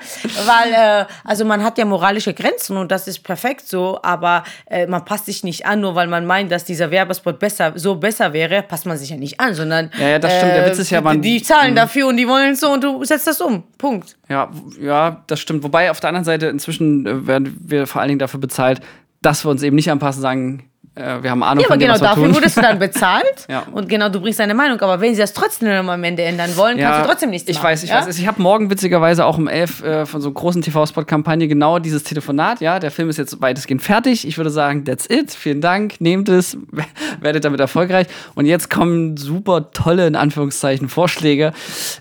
[0.46, 4.86] weil äh, also man hat ja moralische Grenzen und das ist perfekt so, aber äh,
[4.86, 8.32] man passt sich nicht an, nur weil man meint, dass dieser Werbespot besser so besser
[8.32, 10.52] wäre, passt man sich ja nicht an, sondern Ja, ja, das stimmt.
[10.52, 12.82] Der Witz ist ja, die, man- die zahlen dafür und die wollen es so und
[12.84, 14.16] du setzt das um, Punkt.
[14.28, 15.62] Ja, ja, das stimmt.
[15.62, 18.80] Wobei auf der anderen Seite inzwischen äh, werden wir vor allen Dingen dafür bezahlt,
[19.22, 21.86] dass wir uns eben nicht anpassen, sagen, äh, wir haben Ahnung Ja, aber von dem,
[21.86, 22.34] genau was wir dafür tun.
[22.36, 23.64] wurdest du dann bezahlt Ja.
[23.72, 26.78] und genau du bringst deine Meinung, aber wenn sie das trotzdem am Ende ändern wollen,
[26.78, 27.64] kannst du trotzdem nichts ich machen.
[27.64, 28.06] weiß, ich ja?
[28.06, 28.16] weiß.
[28.16, 32.04] Ich habe morgen witzigerweise auch um 11 äh, von so einer großen TV-Spot-Kampagne genau dieses
[32.04, 32.60] Telefonat.
[32.60, 34.24] Ja, der Film ist jetzt weitestgehend fertig.
[34.28, 35.32] Ich würde sagen, that's it.
[35.32, 36.00] Vielen Dank.
[36.00, 36.56] Nehmt es,
[37.20, 38.06] werdet damit erfolgreich.
[38.36, 41.52] Und jetzt kommen super tolle, in Anführungszeichen, Vorschläge,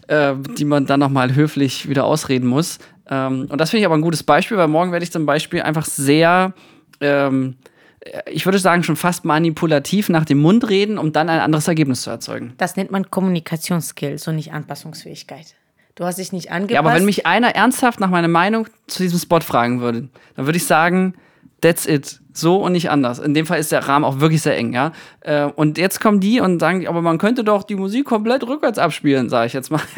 [0.07, 2.77] äh, die man dann nochmal höflich wieder ausreden muss.
[3.09, 5.61] Ähm, und das finde ich aber ein gutes Beispiel, weil morgen werde ich zum Beispiel
[5.61, 6.53] einfach sehr.
[7.01, 7.57] Ähm,
[8.29, 12.01] ich würde sagen, schon fast manipulativ nach dem Mund reden, um dann ein anderes Ergebnis
[12.01, 12.53] zu erzeugen.
[12.57, 15.55] Das nennt man Kommunikationsskills und nicht Anpassungsfähigkeit.
[15.95, 16.73] Du hast dich nicht angepasst.
[16.73, 20.45] Ja, aber wenn mich einer ernsthaft nach meiner Meinung zu diesem Spot fragen würde, dann
[20.45, 21.13] würde ich sagen,
[21.61, 22.19] that's it.
[22.33, 23.19] So und nicht anders.
[23.19, 24.91] In dem Fall ist der Rahmen auch wirklich sehr eng, ja.
[25.21, 28.77] Äh, und jetzt kommen die und sagen, aber man könnte doch die Musik komplett rückwärts
[28.79, 29.81] abspielen, sage ich jetzt mal.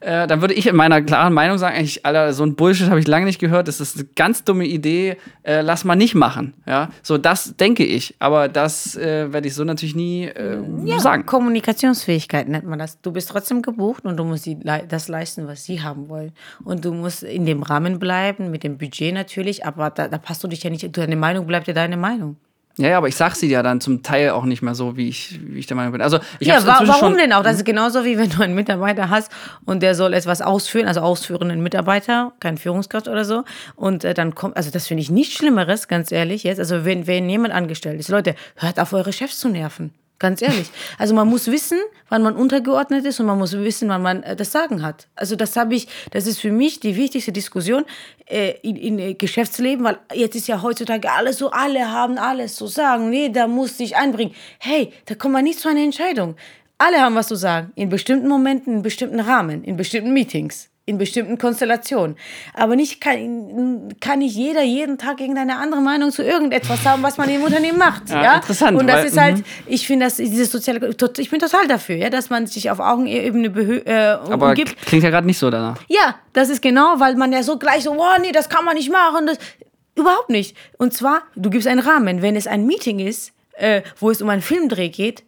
[0.00, 3.00] Äh, dann würde ich in meiner klaren Meinung sagen, eigentlich, Alter, so ein Bullshit habe
[3.00, 3.68] ich lange nicht gehört.
[3.68, 5.16] Das ist eine ganz dumme Idee.
[5.44, 6.90] Äh, lass mal nicht machen, ja.
[7.02, 8.14] So, das denke ich.
[8.18, 10.30] Aber das äh, werde ich so natürlich nie
[10.84, 11.24] Ja, sagen.
[11.24, 13.00] Kommunikationsfähigkeit nennt man das.
[13.00, 16.32] Du bist trotzdem gebucht und du musst die, das leisten, was sie haben wollen.
[16.64, 20.44] Und du musst in dem Rahmen bleiben, mit dem Budget natürlich, aber da, da passt
[20.44, 20.96] du dich ja nicht.
[20.96, 22.36] Deine Meinung bleibt ja deine Meinung.
[22.76, 25.08] Ja, ja, aber ich sag sie ja dann zum Teil auch nicht mehr so, wie
[25.08, 26.00] ich, wie ich der Meinung bin.
[26.00, 27.44] Also, ich Ja, wa warum schon, denn auch?
[27.44, 29.30] Das ist genauso wie wenn du einen Mitarbeiter hast
[29.64, 33.44] und der soll etwas ausführen, also ausführenden Mitarbeiter, kein Führungskraft oder so.
[33.76, 36.58] Und äh, dann kommt, also das finde ich nichts Schlimmeres, ganz ehrlich jetzt.
[36.58, 39.92] Also wenn, wenn jemand angestellt ist, Leute, hört auf eure Chefs zu nerven.
[40.24, 40.70] Ganz ehrlich.
[40.96, 44.34] Also man muss wissen, wann man untergeordnet ist und man muss wissen, wann man äh,
[44.34, 45.06] das Sagen hat.
[45.16, 47.84] Also das habe ich, das ist für mich die wichtigste Diskussion
[48.24, 52.56] äh, in, in äh, Geschäftsleben, weil jetzt ist ja heutzutage alles so, alle haben alles
[52.56, 53.12] zu sagen.
[53.34, 54.34] Da muss sich einbringen.
[54.60, 56.36] Hey, da kommt man nicht zu einer Entscheidung.
[56.78, 57.72] Alle haben was zu sagen.
[57.74, 62.16] In bestimmten Momenten, in bestimmten Rahmen, in bestimmten Meetings, in bestimmten Konstellationen.
[62.52, 67.16] Aber nicht kann, kann nicht jeder jeden Tag irgendeine andere Meinung zu irgendetwas haben, was
[67.16, 68.10] man im Unternehmen macht.
[68.10, 71.40] Ja, Ja, interessant, Und das weil- ist halt, ich finde, dass dieses soziale, ich bin
[71.40, 73.46] total dafür, ja, dass man sich auf Augenebene
[73.86, 73.92] äh,
[74.30, 74.76] aber umgibt.
[74.86, 75.78] klingt ja gerade nicht so danach.
[75.88, 78.74] Ja, das ist genau, weil man ja so gleich so, oh nee, das kann man
[78.74, 79.26] nicht machen.
[79.26, 79.38] Das,
[79.94, 80.54] überhaupt nicht.
[80.76, 82.20] Und zwar, du gibst einen Rahmen.
[82.20, 85.22] Wenn es ein Meeting ist, äh, wo es um einen Filmdreh geht,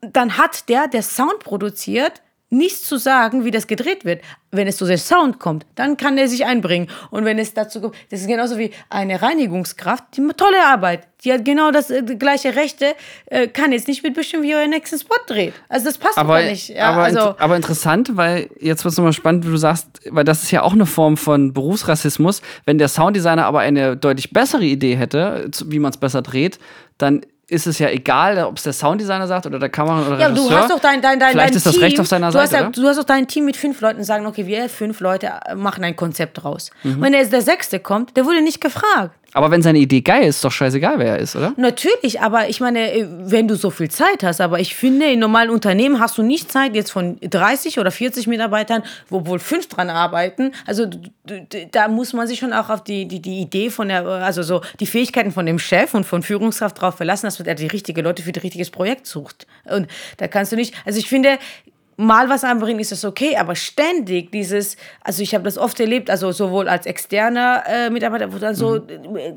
[0.00, 4.22] dann hat der, der Sound produziert, nichts zu sagen, wie das gedreht wird.
[4.50, 6.88] Wenn es zu dem Sound kommt, dann kann er sich einbringen.
[7.10, 11.06] Und wenn es dazu kommt, das ist genauso wie eine Reinigungskraft, die macht tolle Arbeit.
[11.24, 12.94] Die hat genau das äh, gleiche Rechte,
[13.26, 15.54] äh, kann jetzt nicht mitbestimmen, wie ihr euren nächsten Spot dreht.
[15.68, 16.70] Also das passt Aber, gar nicht.
[16.70, 19.86] Ja, aber, also, int- aber interessant, weil jetzt wird es nochmal spannend, wie du sagst,
[20.10, 22.42] weil das ist ja auch eine Form von Berufsrassismus.
[22.64, 26.58] Wenn der Sounddesigner aber eine deutlich bessere Idee hätte, wie man es besser dreht,
[26.98, 30.28] dann ist es ja egal, ob es der Sounddesigner sagt oder der Kamera oder Ja,
[30.28, 30.48] Regisseur.
[30.50, 32.44] du hast doch dein, dein, dein, Vielleicht dein ist das Team, Recht auf seiner Seite,
[32.44, 35.00] Hast ja, du hast doch dein Team mit fünf Leuten und sagen, okay, wir fünf
[35.00, 36.70] Leute machen ein Konzept raus.
[36.84, 37.00] Mhm.
[37.00, 39.10] Wenn jetzt der Sechste kommt, der wurde nicht gefragt.
[39.32, 41.52] Aber wenn seine Idee geil ist, ist doch scheißegal, wer er ist, oder?
[41.56, 45.20] Natürlich, aber ich meine, äh, wenn du so viel Zeit hast, aber ich finde, in
[45.20, 49.68] normalen Unternehmen hast du nicht Zeit jetzt von 30 oder 40 Mitarbeitern, wo wohl fünf
[49.68, 50.52] dran arbeiten.
[50.66, 50.86] Also
[51.72, 54.62] da muss man sich schon auch auf die, die, die Idee von der, also so
[54.80, 58.22] die Fähigkeiten von dem Chef und von Führungskraft drauf verlassen, dass er die richtigen Leute
[58.22, 59.46] für ein richtiges Projekt sucht.
[59.64, 61.38] Und da kannst du nicht, also ich finde,
[62.00, 66.08] mal was anbringen ist das okay, aber ständig dieses, also ich habe das oft erlebt,
[66.10, 69.34] also sowohl als externer äh, Mitarbeiter, wo dann so, äh,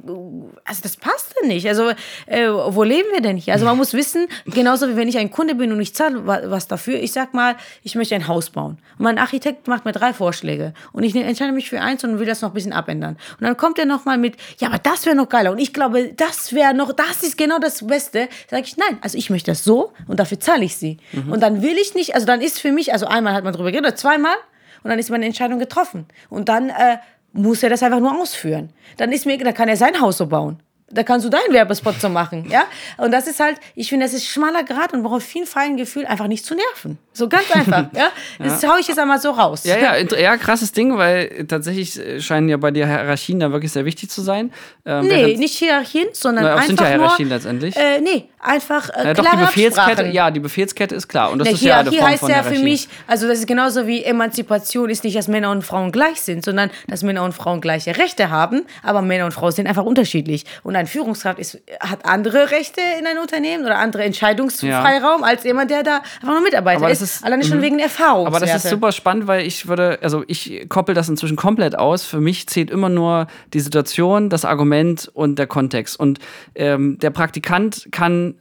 [0.66, 1.68] also das passt ja nicht.
[1.68, 1.90] Also
[2.26, 3.54] äh, wo leben wir denn hier?
[3.54, 6.42] Also man muss wissen, genauso wie wenn ich ein Kunde bin und ich zahle wa-
[6.46, 8.78] was dafür, ich sag mal, ich möchte ein Haus bauen.
[8.98, 12.26] Und mein Architekt macht mir drei Vorschläge und ich entscheide mich für eins und will
[12.26, 13.18] das noch ein bisschen abändern.
[13.40, 16.14] Und dann kommt er nochmal mit, ja, aber das wäre noch geiler und ich glaube,
[16.16, 18.30] das wäre noch, das ist genau das Beste.
[18.50, 20.98] Sage ich, nein, also ich möchte das so und dafür zahle ich sie.
[21.30, 23.72] Und dann will ich nicht, also dann ist für mich, also einmal hat man drüber
[23.72, 24.36] geredet, zweimal
[24.84, 26.06] und dann ist meine Entscheidung getroffen.
[26.30, 26.98] Und dann äh,
[27.34, 28.70] muss er das einfach nur ausführen.
[28.98, 30.62] Dann ist mir, dann kann er sein Haus so bauen.
[30.94, 32.64] Da kannst du deinen Werbespot so machen, ja?
[32.98, 36.06] Und das ist halt, ich finde, das ist schmaler Grad und braucht viel fein Gefühl,
[36.06, 36.98] einfach nicht zu nerven.
[37.14, 38.10] So ganz einfach, ja?
[38.40, 39.64] Das hau ich jetzt einmal so raus.
[39.64, 43.72] Ja, ja, ja, krasses Ding, weil tatsächlich äh, scheinen ja bei dir Hierarchien da wirklich
[43.72, 44.52] sehr wichtig zu sein.
[44.86, 47.76] Ähm, Nee, nicht Hierarchien, sondern Na, einfach sind ja Hierarchien nur, letztendlich.
[47.76, 50.12] Äh, nee, einfach äh, ja, doch, die Befehlskette, Absprachen.
[50.12, 51.32] ja, die Befehlskette ist klar.
[51.32, 53.40] Und das Na, ist ja eine Hierarchie Form heißt von ja für mich, also das
[53.40, 57.24] ist genauso wie Emanzipation ist nicht, dass Männer und Frauen gleich sind, sondern dass Männer
[57.24, 60.46] und Frauen gleiche Rechte haben, aber Männer und Frauen sind einfach unterschiedlich.
[60.64, 65.72] Und ein Führungskraft ist, hat andere Rechte in einem Unternehmen oder andere Entscheidungsfreiraum als jemand,
[65.72, 68.28] der da einfach nur Mitarbeiter Aber das ist, ist- alleine schon wegen Erfahrung.
[68.28, 72.04] Aber das ist super spannend, weil ich würde, also ich koppel das inzwischen komplett aus.
[72.06, 76.00] Für mich zählt immer nur die Situation, das Argument und der Kontext.
[76.00, 76.20] Und
[76.56, 78.36] ähm, der Praktikant kann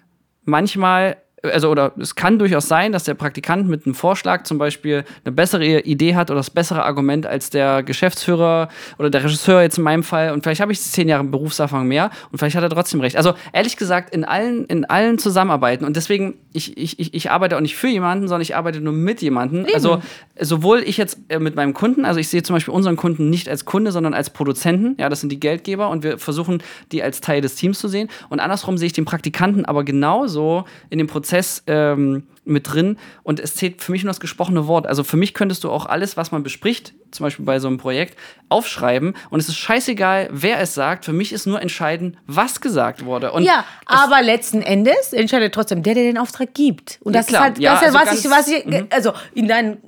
[0.44, 5.05] manchmal, also oder es kann durchaus sein, dass der Praktikant mit einem Vorschlag zum Beispiel
[5.24, 9.78] eine bessere Idee hat oder das bessere Argument als der Geschäftsführer oder der Regisseur jetzt
[9.78, 10.33] in meinem Fall.
[10.33, 13.16] Und vielleicht habe ich zehn Jahre Berufserfahrung mehr und vielleicht hat er trotzdem recht.
[13.16, 17.61] Also ehrlich gesagt, in allen, in allen Zusammenarbeiten und deswegen, ich, ich, ich, arbeite auch
[17.61, 19.66] nicht für jemanden, sondern ich arbeite nur mit jemandem.
[19.72, 20.02] Also
[20.38, 23.48] sowohl ich jetzt äh, mit meinem Kunden, also ich sehe zum Beispiel unseren Kunden nicht
[23.48, 24.96] als Kunde, sondern als Produzenten.
[24.98, 28.09] Ja, das sind die Geldgeber und wir versuchen, die als Teil des Teams zu sehen.
[28.28, 31.32] Und andersrum sehe ich den Praktikanten aber genauso in dem Prozess
[31.66, 32.99] ähm, mit drin.
[33.23, 34.87] Und es zählt für mich nur das gesprochene Wort.
[34.87, 37.79] Also für mich könntest du auch alles, was man bespricht, zum Beispiel bei so einem
[37.79, 38.18] Projekt,
[38.49, 39.14] aufschreiben.
[39.31, 41.05] Und es ist scheißegal, wer es sagt.
[41.05, 43.33] Für mich ist nur entscheidend, was gesagt wurde.
[43.33, 46.99] Und Ja, aber letzten Endes entscheidet trotzdem der, der den Auftrag gibt.
[47.03, 47.40] Und Ja, das klar.
[47.40, 49.79] ist halt, Ja, das ist also halt was, ich, was ich, also in deinem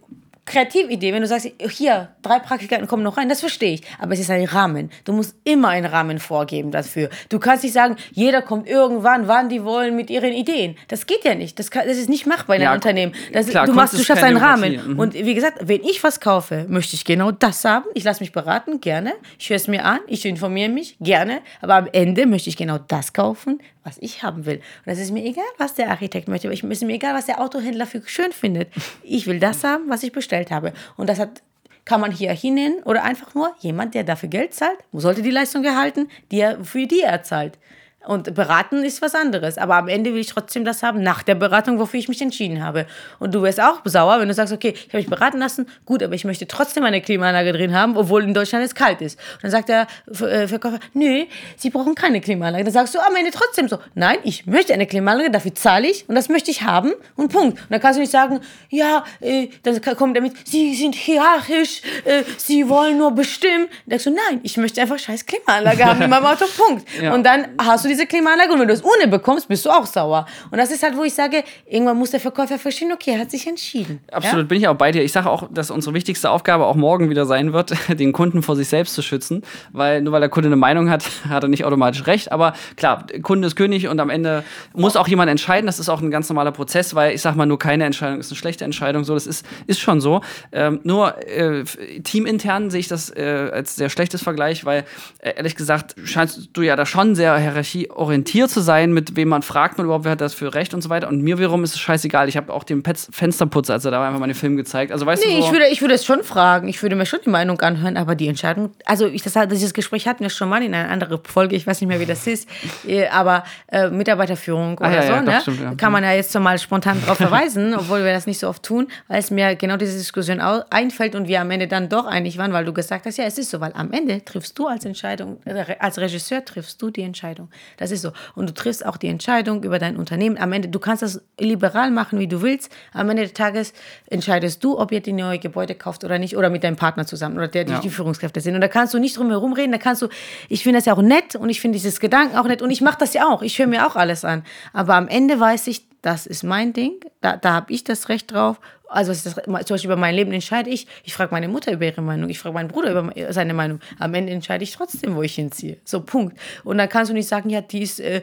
[0.47, 3.83] Kreatividee, wenn du sagst, hier, drei Praktikanten kommen noch rein, das verstehe ich.
[3.99, 4.91] Aber es ist ein Rahmen.
[5.05, 7.09] Du musst immer einen Rahmen vorgeben dafür.
[7.31, 10.77] Du kannst nicht sagen, jeder kommt irgendwann, wann die wollen, mit ihren Ideen.
[10.89, 11.59] Das geht ja nicht.
[11.59, 13.15] Das, kann, das ist nicht machbar in einem Ja, Unternehmen.
[13.33, 14.95] Das, klar, du, machst, du schaffst einen Rahmen.
[14.95, 14.99] Mhm.
[14.99, 17.87] Und wie gesagt, wenn ich was kaufe, möchte ich genau das haben.
[17.95, 19.15] Ich lasse mich beraten, gerne.
[19.39, 21.41] Ich höre es mir an, ich informiere mich, gerne.
[21.63, 24.57] Aber am Ende möchte ich genau das kaufen, was ich haben will.
[24.57, 26.49] Und das ist mir egal, was der Architekt möchte.
[26.49, 28.69] Es ist mir egal, was der Autohändler für schön findet.
[29.03, 30.73] Ich will das haben, was ich bestellt habe.
[30.97, 31.43] Und das hat
[31.85, 35.65] kann man Hierarchie nennen oder einfach nur jemand, der dafür Geld zahlt, sollte die Leistung
[35.65, 37.59] erhalten, die er, für die er zahlt.
[38.07, 39.59] Und beraten ist was anderes.
[39.59, 42.63] Aber am Ende will ich trotzdem das haben, nach der Beratung, wofür ich mich entschieden
[42.63, 42.87] habe.
[43.19, 46.03] Und du wirst auch sauer, wenn du sagst, okay, ich habe mich beraten lassen, gut,
[46.03, 49.19] aber ich möchte trotzdem eine Klimaanlage drin haben, obwohl in Deutschland es kalt ist.
[49.35, 51.25] Und dann sagt der äh, Verkäufer, nö,
[51.57, 52.65] Sie brauchen keine Klimaanlage.
[52.65, 56.09] Dann sagst du am Ende trotzdem so, nein, ich möchte eine Klimaanlage, dafür zahle ich
[56.09, 57.61] und das möchte ich haben und Punkt.
[57.61, 62.25] Und dann kannst du nicht sagen, ja, äh, dann kommt damit, Sie sind hierarchisch, äh,
[62.37, 63.69] Sie wollen nur bestimmen.
[63.87, 66.87] Dann sagst du, nein, ich möchte einfach scheiß Klimaanlage haben in meinem Auto, Punkt.
[67.01, 67.15] Ja.
[67.15, 68.07] Und dann hast du diese
[68.53, 70.27] und wenn du es ohne bekommst, bist du auch sauer.
[70.51, 73.31] Und das ist halt, wo ich sage, irgendwann muss der Verkäufer verstehen, okay, er hat
[73.31, 74.01] sich entschieden.
[74.13, 75.03] Absolut, bin ich auch bei dir.
[75.03, 78.57] Ich sage auch, dass unsere wichtigste Aufgabe auch morgen wieder sein wird, den Kunden vor
[78.57, 79.43] sich selbst zu schützen.
[79.73, 82.33] Weil nur weil der Kunde eine Meinung hat, hat er nicht automatisch recht.
[82.33, 85.67] Aber klar, Kunde ist König und am Ende muss auch jemand entscheiden.
[85.67, 88.31] Das ist auch ein ganz normaler Prozess, weil ich sage mal, nur keine Entscheidung ist
[88.31, 89.05] eine schlechte Entscheidung.
[89.05, 90.21] So, das ist, ist schon so.
[90.53, 91.65] Ähm, nur äh,
[92.03, 94.85] teamintern sehe ich das äh, als sehr schlechtes Vergleich, weil
[95.19, 97.35] äh, ehrlich gesagt scheinst du ja da schon sehr
[97.85, 100.83] hierarchieorientiert zu sein, mit wem man fragt man überhaupt, wer hat das für Recht und
[100.83, 101.09] so weiter.
[101.09, 102.29] Und mir wiederum ist es scheißegal.
[102.29, 104.93] Ich habe auch dem Petz Fensterputzer, als er da war, einfach mal den Film gezeigt.
[104.93, 106.69] Also weißt Nee, du, so, ich würde, ich würde es schon fragen.
[106.69, 110.07] Ich würde mir schon die Meinung anhören, aber die Entscheidung, also ich, das, dieses Gespräch
[110.07, 112.49] hatten wir schon mal in einer anderen Folge, ich weiß nicht mehr, wie das ist,
[112.87, 115.41] äh, aber äh, Mitarbeiterführung Ah, oder ja, so, ja, ne?
[115.41, 115.75] stimmt, ja.
[115.75, 118.63] kann man ja jetzt so mal spontan darauf verweisen, obwohl wir das nicht so oft
[118.63, 122.39] tun, weil es mir genau diese Diskussion einfällt und wir am Ende dann doch einig
[122.39, 124.85] waren, weil du gesagt hast, ja, es ist so, weil am Ende triffst du als
[124.85, 127.49] Entscheidung, äh, als Regisseur triffst du die Entscheidung.
[127.77, 128.13] Das ist so.
[128.35, 130.39] Und du triffst auch die Entscheidung über dein Unternehmen.
[130.39, 132.71] Am Ende, du kannst das liberal machen, wie du willst.
[132.93, 133.73] Am Ende des Tages
[134.07, 137.37] entscheidest du, ob ihr die neue Gebäude kauft oder nicht, oder mit deinem Partner zusammen
[137.37, 137.81] oder der, die, Ja.
[137.81, 138.55] die Führungskräfte sind.
[138.55, 140.09] Und da kannst du nicht drum herum reden, da kannst du,
[140.49, 142.81] ich finde das ja auch nett und ich finde dieses Gedanken auch nett und ich
[142.81, 143.43] mache das ja auch.
[143.43, 144.45] Ich höre mir auch alles an.
[144.73, 148.31] Aber am Ende weiß ich, das ist mein Ding, da, da habe ich das Recht
[148.33, 148.61] drauf.
[148.89, 150.87] Also das, zum Beispiel über mein Leben entscheide ich.
[151.05, 153.81] Ich frage meine Mutter über ihre Meinung, ich frage meinen Bruder über seine Meinung.
[153.99, 155.79] Am Ende entscheide ich trotzdem, wo ich hinziehe.
[155.85, 156.39] So, Punkt.
[156.65, 158.21] Und dann kannst du nicht sagen, ja, die ist äh,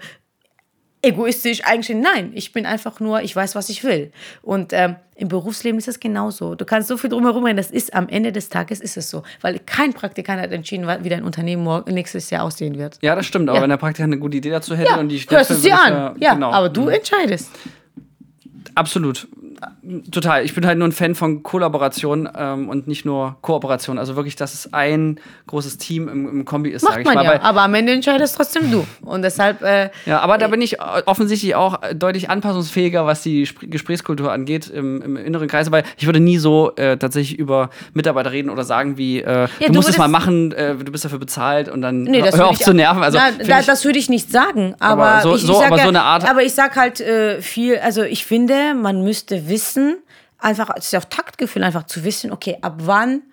[1.02, 1.98] egoistisch eigentlich.
[1.98, 4.12] Nein, ich bin einfach nur, ich weiß, was ich will.
[4.44, 6.54] Und ähm, im Berufsleben ist es genauso.
[6.56, 9.24] Du kannst so viel drumherum reden, das ist am Ende des Tages ist es so.
[9.42, 13.00] Weil kein Praktikant hat entschieden, wie dein Unternehmen morgen, nächstes Jahr aussehen wird.
[13.02, 13.50] ja, das stimmt.
[13.50, 13.64] Aber Ja.
[13.64, 15.78] wenn der Praktikant eine gute Idee dazu hätte Ja, und die hörst es dir würde
[15.90, 16.16] ich an.
[16.20, 16.52] Ja, genau.
[16.52, 17.50] aber du entscheidest.
[18.76, 19.28] Absolut.
[20.12, 20.44] Total.
[20.44, 23.98] Ich bin halt nur ein Fan von Kollaboration ähm, und nicht nur Kooperation.
[24.00, 27.16] Also wirklich, dass es ein großes Team im, im Kombi ist, sage Macht ich man
[27.26, 27.36] mal.
[27.36, 28.86] ja, aber am Ende entscheidest trotzdem du.
[29.02, 33.68] Und deshalb, äh, ja, aber da bin ich offensichtlich auch deutlich anpassungsfähiger, was die Spr
[33.68, 38.32] Gesprächskultur angeht im, im inneren Kreis, weil ich würde nie so äh, tatsächlich über Mitarbeiter
[38.32, 41.20] reden oder sagen wie, äh, du, du musst es mal machen, äh, du bist dafür
[41.20, 43.04] bezahlt und dann Nee, das hör auf zu nerven.
[43.04, 45.54] Also, Na, da, ich- das würde ich nicht sagen, aber, Aber so- ich, ich so-
[45.54, 48.74] sag aber ja, so eine Art- Aber ich sag halt äh, viel, also ich finde,
[48.74, 49.51] man müsste wissen,
[50.38, 53.24] einfach, es ist ja auch Taktgefühl, einfach zu wissen, okay, ab wann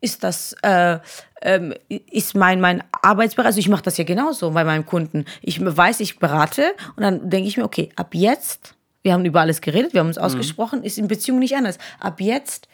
[0.00, 0.98] ist das, äh,
[1.42, 5.24] ähm, ist mein, mein Arbeitsbereich, also ich mache das ja genauso bei meinem Kunden.
[5.40, 9.40] Ich weiß, ich berate und dann denke ich mir, okay, ab jetzt, wir haben über
[9.40, 11.78] alles geredet, wir haben uns ausgesprochen, ist in Beziehung nicht anders.
[12.00, 12.68] Ab jetzt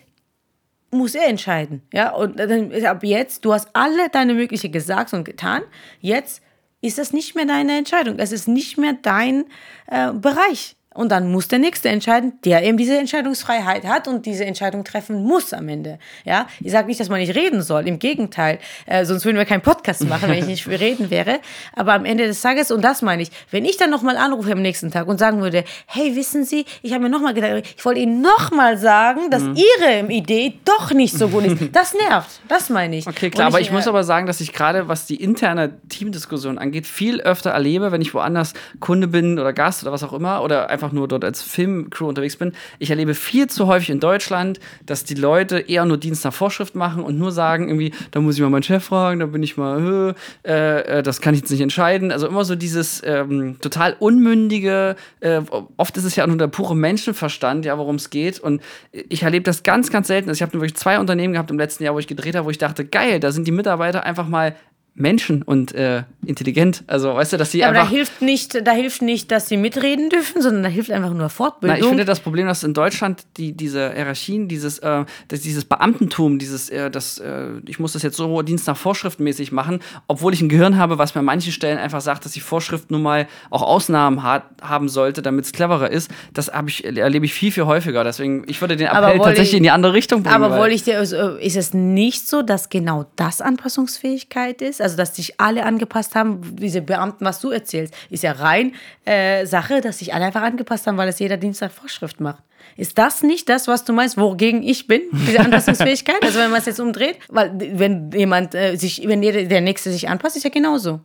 [0.90, 1.82] muss er entscheiden.
[1.92, 5.62] Ja, und dann ist ab jetzt, du hast alle deine mögliche gesagt und getan.
[6.00, 6.42] Jetzt
[6.80, 8.18] ist das nicht mehr deine Entscheidung.
[8.18, 9.44] Es ist nicht mehr dein
[9.86, 10.76] äh, Bereich.
[10.98, 15.22] Und dann muss der Nächste entscheiden, der eben diese Entscheidungsfreiheit hat und diese Entscheidung treffen
[15.22, 16.00] muss am Ende.
[16.24, 17.86] Ja, ich sage nicht, dass man nicht reden soll.
[17.86, 21.38] Im Gegenteil, äh, sonst würden wir keinen Podcast machen, wenn ich nicht reden wäre.
[21.76, 24.60] Aber am Ende des Tages, und das meine ich, wenn ich dann nochmal anrufe am
[24.60, 28.00] nächsten Tag und sagen würde, hey, wissen Sie, ich habe mir nochmal gedacht, ich wollte
[28.00, 29.56] Ihnen nochmal sagen, dass Mhm.
[29.56, 31.58] Ihre Idee doch nicht so gut ist.
[31.72, 32.40] Das nervt.
[32.48, 33.06] Das meine ich.
[33.06, 35.78] Okay, klar, Und aber ich muss äh, aber sagen, dass ich gerade, was die interne
[35.88, 40.12] Teamdiskussion angeht, viel öfter erlebe, wenn ich woanders Kunde bin oder Gast oder was auch
[40.12, 42.52] immer oder einfach nur dort als Filmcrew unterwegs bin.
[42.78, 46.74] Ich erlebe viel zu häufig in Deutschland, dass die Leute eher nur Dienst nach Vorschrift
[46.74, 49.56] machen und nur sagen irgendwie, da muss ich mal meinen Chef fragen, da bin ich
[49.56, 50.14] mal,
[50.46, 52.12] äh, äh, das kann ich jetzt nicht entscheiden.
[52.12, 55.40] Also immer so dieses ähm, total unmündige, äh,
[55.76, 58.40] oft ist es ja nur der pure Menschenverstand, ja, worum es geht.
[58.40, 60.28] Und ich erlebe das ganz, ganz selten.
[60.28, 62.50] Also ich habe wirklich zwei Unternehmen gehabt im letzten Jahr, wo ich gedreht habe, wo
[62.50, 64.54] ich dachte, geil, da sind die Mitarbeiter einfach mal
[64.98, 66.82] Menschen und äh, intelligent.
[66.86, 67.90] Also, weißt du, dass sie Ja, aber einfach.
[67.90, 71.28] da hilft, nicht, da hilft nicht, dass sie mitreden dürfen, sondern da hilft einfach nur
[71.28, 71.76] Fortbildung.
[71.78, 75.64] Na, ich finde das Problem, dass in Deutschland die, diese Hierarchien, dieses, äh, das, dieses
[75.64, 79.80] Beamtentum, dieses, äh, das, äh, ich muss das jetzt so Dienst nach Vorschrift mäßig machen,
[80.06, 82.90] obwohl ich ein Gehirn habe, was mir an manchen Stellen einfach sagt, dass die Vorschrift
[82.90, 87.34] nun mal auch Ausnahmen hat, haben sollte, damit es cleverer ist, das ich, erlebe ich
[87.34, 88.02] viel, viel häufiger.
[88.04, 90.34] Deswegen, ich würde den Aber Appell tatsächlich ich- in die andere Richtung bringen.
[90.42, 94.80] Aber wollte ich dir, also, ist es nicht so, dass genau das Anpassungsfähigkeit ist?
[94.80, 98.74] Also, dass sich alle angepasst haben, diese Beamten, was du erzählst, ist ja rein
[99.04, 102.42] äh, Sache, dass sich alle einfach angepasst haben, weil es jeder Dienst nach Vorschrift macht.
[102.76, 106.22] Ist das nicht das, was du meinst, wogegen ich bin, diese Anpassungsfähigkeit?
[106.22, 109.90] also, wenn man es jetzt umdreht, weil wenn jemand äh, sich, wenn jeder, der Nächste
[109.90, 111.00] sich anpasst, ist ja genauso.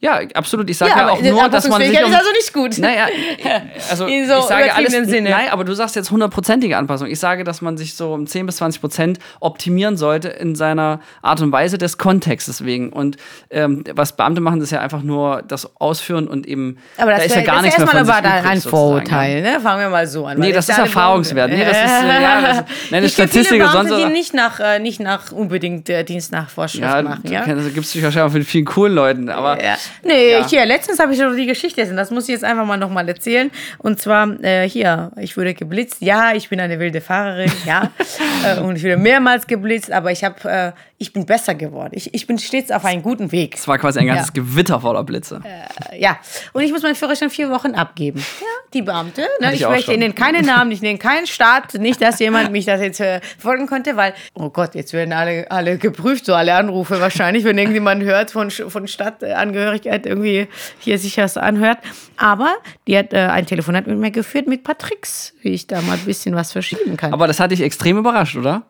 [0.00, 0.70] Ja, absolut.
[0.70, 2.78] Ich sage Ja, ja, auch nur, dass man sich um, ist also nicht gut.
[2.78, 3.06] Naja,
[3.90, 4.92] also In so ich sage alles.
[4.92, 5.30] Sinne.
[5.30, 7.08] Nein, aber du sagst jetzt hundertprozentige Anpassung.
[7.08, 11.00] Ich sage, dass man sich so um 10 bis 20 Prozent optimieren sollte in seiner
[11.20, 12.92] Art und Weise des Kontextes wegen.
[12.92, 13.16] Und
[13.50, 17.24] ähm, was Beamte machen, ist ja einfach nur das Ausführen und eben Aber das, da
[17.26, 19.60] ist ja wär- gar das nichts ist mehr von aber übrig, ein Vorurteil, ne?
[19.60, 20.38] Fangen wir mal so an.
[20.38, 21.50] Nee, das ja ist erfahrungswert.
[21.50, 24.60] Nee, das ist, äh, ja, das- das ich kenne Statistik und sonst- die nicht nach,
[24.60, 27.42] äh, nicht nach unbedingt äh, Dienst nach Vorschrift Ja, machen, ja?
[27.42, 29.28] kennst- da gibt es wahrscheinlich auch mit vielen coolen Leuten.
[29.28, 29.74] Aber Ja.
[30.04, 30.46] Nee, Ja.
[30.48, 31.98] hier, letztens habe ich schon die Geschichte erzählt.
[31.98, 33.50] Das muss ich jetzt einfach mal nochmal erzählen.
[33.78, 35.96] Und zwar, äh, hier, ich wurde geblitzt.
[36.00, 37.90] Ja, ich bin eine wilde Fahrerin, ja.
[38.46, 41.90] äh, und ich wurde mehrmals geblitzt, aber ich, hab, äh, ich bin besser geworden.
[41.94, 43.54] Ich, ich bin stets auf einem guten Weg.
[43.54, 44.42] es war quasi ein ganzes Ja.
[44.42, 45.40] Gewitter voller Blitze.
[45.44, 46.18] Äh, ja,
[46.52, 48.18] und ich muss meinen Führerschein vier Wochen abgeben.
[48.40, 49.22] Ja, die Beamte.
[49.40, 49.54] Ne?
[49.54, 49.92] Ich Ich, möchte.
[49.92, 53.66] Ihnen keinen Namen, ich nenne keinen Staat, nicht, dass jemand mich das jetzt äh, folgen
[53.68, 58.02] konnte, weil, oh Gott, jetzt werden alle, alle geprüft, so alle Anrufe wahrscheinlich, wenn irgendjemand
[58.02, 60.48] hört von, von Stadtangehörigkeit irgendwie
[60.80, 61.78] hier sich das anhört.
[62.16, 62.56] Aber
[62.86, 66.04] die hat äh, ein Telefonat mit mir geführt mit Patricks, wie ich da mal ein
[66.04, 67.12] bisschen was verschieben kann.
[67.12, 68.62] Aber das hat dich extrem überrascht, oder?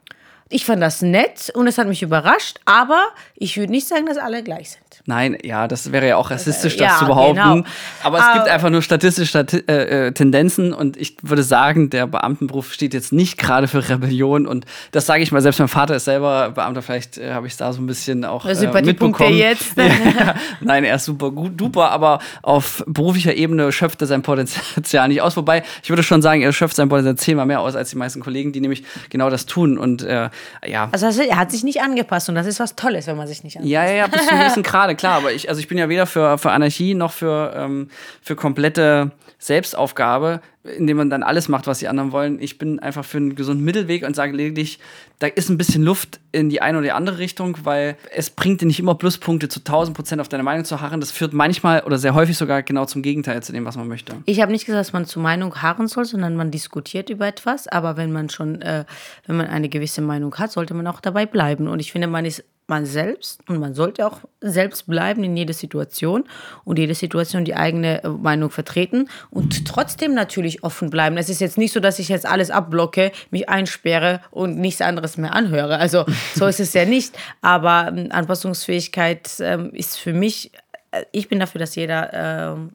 [0.49, 4.19] Ich fand das nett und es hat mich überrascht, aber ich würde nicht sagen, dass
[4.19, 4.88] alle gleich sind.
[5.09, 7.37] Nein, ja, das wäre ja auch rassistisch, das ja, zu behaupten.
[7.37, 7.65] genau.
[8.05, 11.89] Aber es gibt Aber- einfach nur statistische Stati äh, äh, Tendenzen und ich würde sagen,
[11.89, 15.69] der Beamtenberuf steht jetzt nicht gerade für Rebellion und das sage ich mal, selbst mein
[15.69, 18.83] Vater ist selber Beamter, vielleicht äh, habe ich es da so ein bisschen auch äh,
[18.83, 19.35] mitbekommen.
[19.35, 19.79] jetzt.
[19.79, 25.09] Ja, nein, er ist super gut, duper, aber auf beruflicher Ebene schöpft er sein Potenzial
[25.09, 25.39] nicht aus.
[25.39, 28.21] Wobei, ich würde schon sagen, er schöpft sein Potenzial zehnmal mehr aus als die meisten
[28.21, 30.29] Kollegen, die nämlich genau das tun und äh,
[30.67, 33.43] ja, Also er hat sich nicht angepasst und das ist was Tolles, wenn man sich
[33.43, 33.71] nicht anpasst.
[33.73, 35.17] ja, ja, ja, bis zu einem gewissen Grade, klar.
[35.17, 37.89] Aber ich, also ich bin ja weder für, für Anarchie noch für, ähm,
[38.21, 42.43] für komplette Selbstaufgabe, indem man dann alles macht, was die anderen wollen.
[42.43, 44.81] Ich bin einfach für einen gesunden Mittelweg und sage lediglich,
[45.21, 48.61] da ist ein bisschen Luft in die eine oder die andere Richtung, weil es bringt
[48.61, 51.01] dir nicht immer Pluspunkte zu 1000 Prozent auf deine Meinung zu harren.
[51.01, 54.15] Das führt manchmal oder sehr häufig sogar genau zum Gegenteil zu dem, was man möchte.
[54.27, 57.69] Ich habe nicht gesagt, dass man zur Meinung harren soll, sondern man diskutiert über etwas.
[57.69, 58.85] Aber wenn man schon, äh,
[59.27, 61.69] wenn man eine gewisse Meinung hat, sollte man auch dabei bleiben.
[61.69, 65.55] Und ich finde, man ist man selbst und man sollte auch selbst bleiben in jeder
[65.55, 66.25] Situation
[66.65, 71.17] und jede Situation die eigene äh, Meinung vertreten und trotzdem natürlich offen bleiben.
[71.17, 75.17] Es ist jetzt nicht so, dass ich jetzt alles abblocke, mich einsperre und nichts anderes
[75.17, 75.79] mehr anhöre.
[75.79, 76.05] Also
[76.35, 77.17] so ist es ja nicht.
[77.41, 80.53] Aber ähm, Anpassungsfähigkeit ähm, ist für mich,
[80.91, 82.73] äh, ich bin dafür, dass jeder ähm,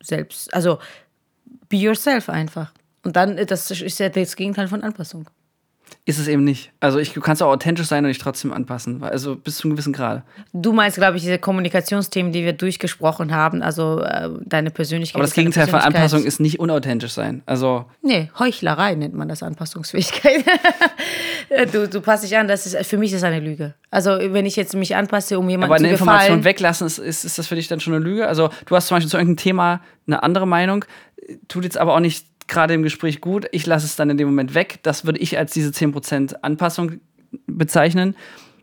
[0.00, 0.78] selbst, also
[1.68, 2.72] be yourself einfach.
[3.02, 5.26] Und dann, äh, das ist ja das Gegenteil von Anpassung.
[6.04, 6.72] Ist es eben nicht.
[6.80, 9.04] Also ich, du kannst auch authentisch sein und dich trotzdem anpassen.
[9.04, 10.24] Also bis zu einem gewissen Grad.
[10.52, 15.14] Du meinst, glaube ich, diese Kommunikationsthemen, die wir durchgesprochen haben, also äh, deine Persönlichkeit.
[15.14, 15.78] Aber das Gegenteil von.
[15.78, 17.42] Anpassung ist nicht unauthentisch sein.
[17.46, 20.44] Also Nee, Heuchlerei nennt man das Anpassungsfähigkeit.
[21.72, 23.74] du, du passt dich an, das ist, für mich ist eine Lüge.
[23.90, 26.44] Also wenn ich jetzt mich anpasse, um jemandem Aber zu eine Information gefallen.
[26.44, 28.26] weglassen, ist, ist, ist das für dich dann schon eine Lüge?
[28.26, 30.84] Also, du hast zum Beispiel zu irgendeinem Thema eine andere Meinung,
[31.48, 33.46] tut jetzt aber auch nicht gerade im Gespräch gut.
[33.52, 34.78] Ich lasse es dann in dem Moment weg.
[34.82, 37.00] Das würde ich als diese 10% Anpassung
[37.46, 38.14] bezeichnen.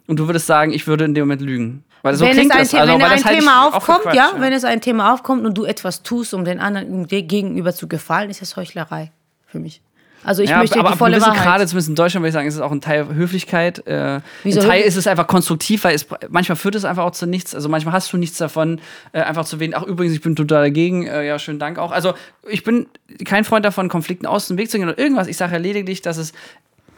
[0.07, 1.83] Und du würdest sagen, ich würde in dem Moment lügen.
[2.01, 2.89] Weil so wenn klingt es ein, das.
[2.89, 5.65] Also, wenn ein Thema für aufkommt, Quatsch, ja, wenn es ein Thema aufkommt und du
[5.65, 9.11] etwas tust, um den anderen dir gegenüber zu gefallen, ist das Heuchlerei
[9.45, 9.81] für mich.
[10.23, 11.43] Also ich ja, möchte aber die volle Wahrheit.
[11.43, 13.85] Grade, zumindest in Deutschland, würde ich sagen, ist es auch ein Teil Höflichkeit.
[13.87, 17.11] Äh, Wieso ein Teil ist es einfach konstruktiv, weil es manchmal führt es einfach auch
[17.11, 17.55] zu nichts.
[17.55, 18.81] Also manchmal hast du nichts davon,
[19.13, 21.91] äh, einfach zu wählen, ach übrigens, ich bin total dagegen, äh, ja, schönen Dank auch.
[21.91, 22.13] Also
[22.47, 22.87] ich bin
[23.25, 25.27] kein Freund davon, Konflikten aus dem Weg zu gehen oder irgendwas.
[25.27, 26.33] Ich sage ja lediglich, dass es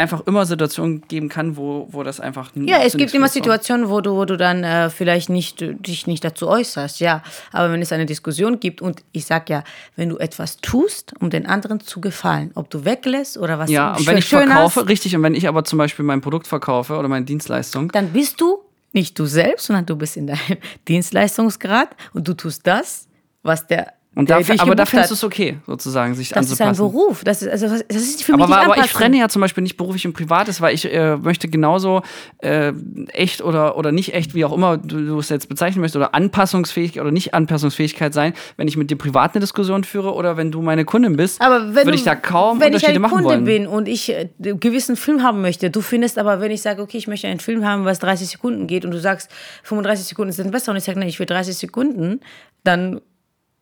[0.02, 3.28] einfach immer Situationen geben kann, wo, wo das einfach Ja, es gibt immer.
[3.28, 7.24] Situationen, wo du, wo du dann äh, vielleicht nicht, äh, dich nicht dazu äußerst, ja.
[7.52, 9.64] Aber wenn es eine Diskussion gibt und ich sag ja,
[9.96, 13.96] wenn du etwas tust, um den anderen zu gefallen, ob du weglässt oder was Ja,
[13.96, 16.98] und wenn ich verkaufe, hast, richtig, und wenn ich aber zum Beispiel mein Produkt verkaufe
[16.98, 18.60] oder meine Dienstleistung, dann bist du
[18.94, 20.40] nicht du selbst, sondern du bist in deinem
[20.88, 23.08] Dienstleistungsgrad und du tust das,
[23.44, 25.12] was der Und der da, dich aber da findest hat.
[25.12, 26.92] du es okay, sozusagen, sich Das ist ein anzupassen.
[26.92, 27.24] Beruf.
[27.24, 29.64] Das ist, also, das ist für mich aber, nicht aber ich trenne ja zum Beispiel
[29.64, 32.02] nicht beruflich und privates, weil ich äh, möchte genauso
[32.40, 32.74] äh,
[33.14, 36.14] echt oder, oder nicht echt, wie auch immer du, du es jetzt bezeichnen möchtest, oder
[36.14, 40.52] anpassungsfähig oder nicht Anpassungsfähigkeit sein, wenn ich mit dir privat eine Diskussion führe oder wenn
[40.52, 43.30] du meine Kundin bist, Aber wenn würde ich da kaum wenn ich Unterschiede machen Kunde
[43.30, 43.46] wollen.
[43.46, 46.82] bin und ich äh, einen gewissen Film haben möchte, du findest aber, wenn ich sage,
[46.82, 49.32] okay, ich möchte einen Film haben, was 30 Sekunden geht und du sagst,
[49.64, 52.20] 35 Sekunden sind besser und ich sage, nein, ich will 30 Sekunden,
[52.66, 53.00] dann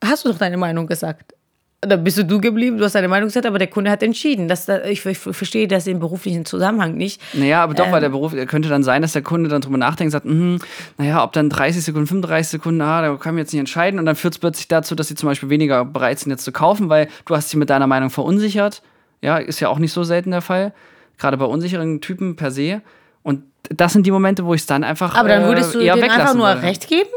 [0.04, 1.34] hast du doch deine Meinung gesagt.
[1.82, 4.50] Dann bist du du geblieben, du hast deine Meinung gesagt, aber der Kunde hat entschieden.
[4.50, 7.22] Das, das, ich, ich verstehe das im beruflichen Zusammenhang nicht.
[7.34, 7.92] Naja, aber doch, Ähm.
[7.94, 10.60] weil der Beruf könnte dann sein, dass der Kunde dann drüber nachdenkt und sagt, mhm,
[10.98, 13.98] naja, ob dann 30 Sekunden, 35 Sekunden, ah, da kann ich jetzt nicht entscheiden.
[13.98, 16.52] Und dann führt es plötzlich dazu, dass sie zum Beispiel weniger bereit sind, jetzt zu
[16.52, 18.82] kaufen, weil du hast sie mit deiner Meinung verunsichert.
[19.22, 20.74] Ja, ist ja auch nicht so selten der Fall.
[21.18, 22.82] Gerade bei unsicheren Typen per se.
[23.24, 25.16] Und das sind die Momente, wo ich es dann einfach.
[25.16, 26.62] Aber dann äh, würdest du eher denen einfach nur würde.
[26.64, 27.10] recht geben?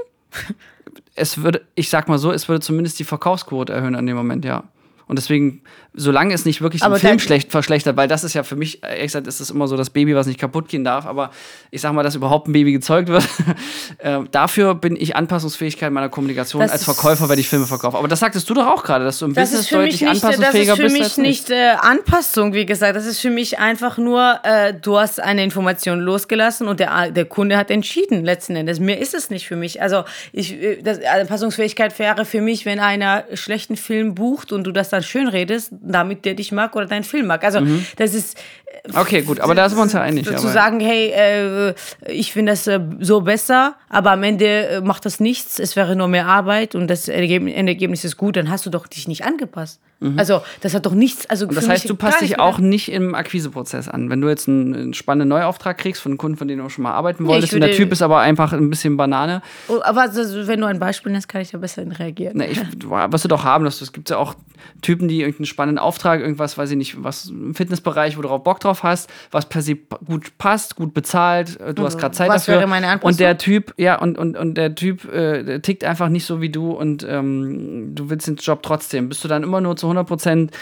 [1.14, 4.44] Es würde, ich sag mal so, es würde zumindest die Verkaufsquote erhöhen an dem Moment,
[4.44, 4.64] ja.
[5.06, 5.62] Und deswegen,
[5.94, 9.02] solange es nicht wirklich den Film schlecht verschlechtert, weil das ist ja für mich, ehrlich
[9.04, 11.30] gesagt, ist das immer so das Baby, was nicht kaputt gehen darf, aber
[11.70, 13.28] ich sag mal, dass überhaupt ein Baby gezeugt wird,
[13.98, 17.98] äh, dafür bin ich Anpassungsfähigkeit meiner Kommunikation Das als Verkäufer, wenn ich Filme verkaufe.
[17.98, 20.16] Aber das sagtest du doch auch gerade, dass du im Das Business deutlich nicht, das
[20.18, 22.96] ist anpassungsfähiger für bist mich als nicht äh, Anpassung, wie gesagt.
[22.96, 27.24] Das ist für mich einfach nur, äh, du hast eine Information losgelassen und der, der
[27.24, 28.80] Kunde hat entschieden letzten Endes.
[28.80, 29.82] Mehr ist es nicht für mich.
[29.82, 34.72] Also ich, äh, das, Anpassungsfähigkeit wäre für mich, wenn einer schlechten Film bucht und du
[34.72, 37.44] das dann schön redest, damit der dich mag oder deinen Film mag.
[37.44, 37.60] Also
[37.96, 38.36] das ist
[38.94, 40.26] Okay, gut, aber da sind wir uns ja einig.
[40.26, 41.74] zu sagen, hey, äh,
[42.08, 45.94] ich finde das äh, so besser, aber am Ende äh, macht das nichts, es wäre
[45.94, 49.24] nur mehr Arbeit und das Ergeb Endergebnis ist gut, dann hast du doch dich nicht
[49.24, 49.80] angepasst.
[50.16, 53.14] Also das hat doch nichts, also Und das heißt, du passt dich auch nicht im
[53.14, 54.10] Akquiseprozess an.
[54.10, 56.70] Wenn du jetzt einen, einen spannenden Neuauftrag kriegst von einem Kunden, von dem du auch
[56.70, 60.02] schon mal arbeiten wolltest, und der Typ ist aber einfach ein bisschen Banane, Oh, aber
[60.02, 62.34] also, wenn du ein Beispiel nennst, kann ich da besser reagieren.
[62.36, 64.34] Na, ich, was du doch haben, dass es gibt ja auch
[64.80, 68.40] Typen, die irgendeinen spannenden Auftrag, irgendwas, weiß ich nicht, was im Fitnessbereich, wo du auch
[68.40, 69.76] Bock drauf hast, was per se
[70.06, 72.60] gut passt, gut bezahlt, äh, du hast gerade Zeit was dafür.
[72.60, 73.10] wäre meine Anpassung?
[73.10, 76.40] und der Typ, ja, und, und, und der Typ äh, der tickt einfach nicht so
[76.40, 79.08] wie du und ähm, du willst den Job trotzdem.
[79.08, 80.52] Bist du dann immer nur zu 100 Prozent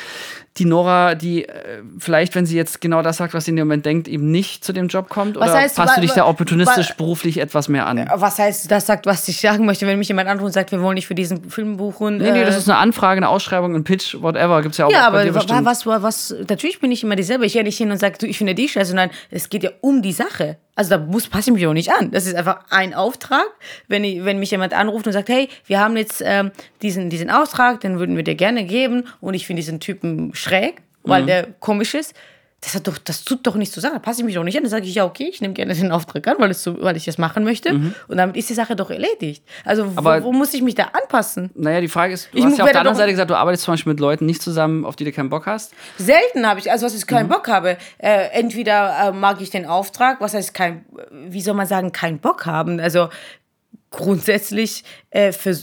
[0.59, 3.69] die Nora, die äh, vielleicht, wenn sie jetzt genau das sagt, was sie in dem
[3.69, 5.37] Moment denkt, eben nicht zu dem Job kommt?
[5.37, 8.11] Was oder heißt, passt du dich da opportunistisch beruflich etwas mehr an?
[8.15, 10.83] Was heißt, das sagt, was ich sagen möchte, wenn mich jemand anruft und sagt, wir
[10.83, 12.19] wollen nicht für diesen Film buchen?
[12.19, 14.61] Nee, nee, äh, das ist eine Anfrage, eine Ausschreibung, ein Pitch, whatever.
[14.63, 17.47] Gibt's ja auch Ja, aber was, was, was, natürlich bin ich immer dieselbe.
[17.47, 19.71] Ich gehe nicht hin und sage, du, ich finde die scheiße, sondern es geht ja
[19.81, 20.57] um die Sache.
[20.81, 22.11] Also da muss, passe ich mich auch nicht an.
[22.11, 23.45] Das ist einfach ein Auftrag.
[23.87, 27.29] Wenn, ich, wenn mich jemand anruft und sagt, hey, wir haben jetzt ähm, diesen, diesen
[27.29, 31.11] Auftrag, den würden wir dir gerne geben und ich finde diesen Typen schräg, Mhm.
[31.11, 32.15] weil der komisch ist.
[32.63, 33.95] Das, hat doch, das tut doch nichts zu sagen.
[33.95, 34.63] Da passe ich mich doch nicht an.
[34.63, 37.07] Dann sage ich, ja, okay, ich nehme gerne den Auftrag an, weil, so, weil ich
[37.07, 37.71] das machen möchte.
[38.07, 39.43] Und damit ist die Sache doch erledigt.
[39.65, 39.97] Also, Mhm.
[39.97, 41.51] Wo, wo muss ich mich da anpassen?
[41.55, 43.65] Naja, die Frage ist, du Ich hast ja auf der anderen Seite gesagt, du arbeitest
[43.65, 45.73] zum Beispiel mit Leuten nicht zusammen, auf die du keinen Bock hast.
[45.97, 47.31] Selten habe ich, also was ich keinen Mhm.
[47.33, 47.79] Bock habe.
[47.97, 52.19] Äh, entweder äh, mag ich den Auftrag, was heißt kein, wie soll man sagen, keinen
[52.19, 52.79] Bock haben.
[52.79, 53.09] Also
[53.91, 55.57] grundsätzlich, äh, für,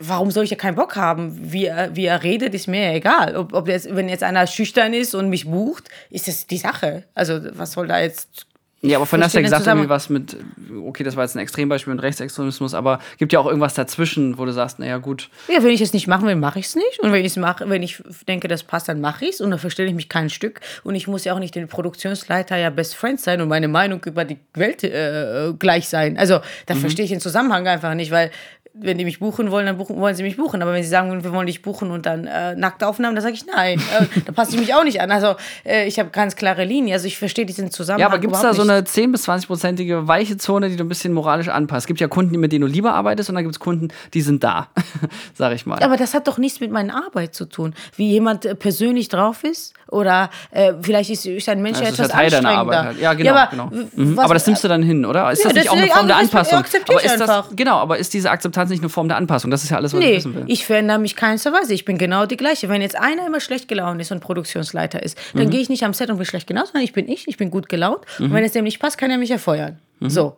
[0.00, 1.52] warum soll ich ja keinen Bock haben?
[1.52, 3.36] Wie er, wie er redet, ist mir ja egal.
[3.36, 7.04] Ob, ob jetzt, wenn jetzt einer schüchtern ist und mich bucht, ist das die Sache.
[7.14, 8.46] Also was soll da jetzt.
[8.82, 10.38] Ja, aber von hast du verstehe ja gesagt, irgendwie was mit,
[10.86, 14.46] okay, das war jetzt ein Extrembeispiel mit Rechtsextremismus, aber gibt ja auch irgendwas dazwischen, wo
[14.46, 15.28] du sagst, naja, gut.
[15.48, 16.98] Ja, wenn ich es nicht machen will, mache ich es nicht.
[17.00, 19.40] Und wenn ich es mache, wenn ich denke, das passt, dann mache ich es.
[19.42, 20.60] Und dann verstelle ich mich kein Stück.
[20.82, 24.02] Und ich muss ja auch nicht den Produktionsleiter ja Best Friend sein und meine Meinung
[24.06, 26.16] über die Welt äh, gleich sein.
[26.16, 28.30] Also da verstehe ich den Zusammenhang einfach nicht, weil
[28.72, 30.62] wenn die mich buchen wollen, dann buchen, wollen sie mich buchen.
[30.62, 33.34] Aber wenn sie sagen, wir wollen dich buchen und dann äh, nackte Aufnahmen, dann sage
[33.34, 33.80] ich nein.
[33.98, 35.10] äh, da passe ich mich auch nicht an.
[35.10, 36.94] Also äh, ich habe ganz klare Linien.
[36.94, 38.98] Also ich verstehe diesen Zusammenhang Ja, aber gibt es da überhaupt so nicht.
[38.98, 41.84] eine 10- bis 20-prozentige weiche Zone, die du ein bisschen moralisch anpasst?
[41.84, 44.20] Es gibt ja Kunden, mit denen du lieber arbeitest und dann gibt es Kunden, die
[44.22, 44.68] sind da,
[45.34, 45.82] sag ich mal.
[45.82, 47.74] Aber das hat doch nichts mit meiner Arbeit zu tun.
[47.96, 51.94] Wie jemand äh, persönlich drauf ist oder äh, vielleicht ist, ist ein Mensch ja ist
[51.98, 52.78] etwas halt Teil deiner anstrengender.
[52.78, 52.86] Arbeit.
[52.94, 53.00] Halt.
[53.00, 53.30] Ja, genau.
[53.32, 53.66] aber, genau.
[53.94, 54.16] Mhm.
[54.16, 55.30] was- aber das nimmst du dann hin, oder?
[55.32, 56.58] Ist Ja, das nicht das- auch eine ja, Form der Anpassung?
[56.58, 59.50] Aber ich ist das, genau, aber ist diese Akzeptanz nicht eine Form der Anpassung?
[59.50, 60.44] Das ist ja alles, was ich Nee, wissen will.
[60.46, 61.74] ich verändere mich keinster Weise.
[61.74, 62.68] Ich bin genau die gleiche.
[62.68, 65.50] Wenn jetzt einer immer schlecht gelaunt ist und Produktionsleiter ist, dann Mhm.
[65.50, 67.50] gehe ich nicht am Set und bin schlecht gelaunt, sondern ich bin ich, ich bin
[67.50, 68.00] gut gelaunt.
[68.18, 69.78] Und wenn es dem nicht passt, kann er mich ja feuern.
[70.00, 70.10] Mhm.
[70.10, 70.36] So.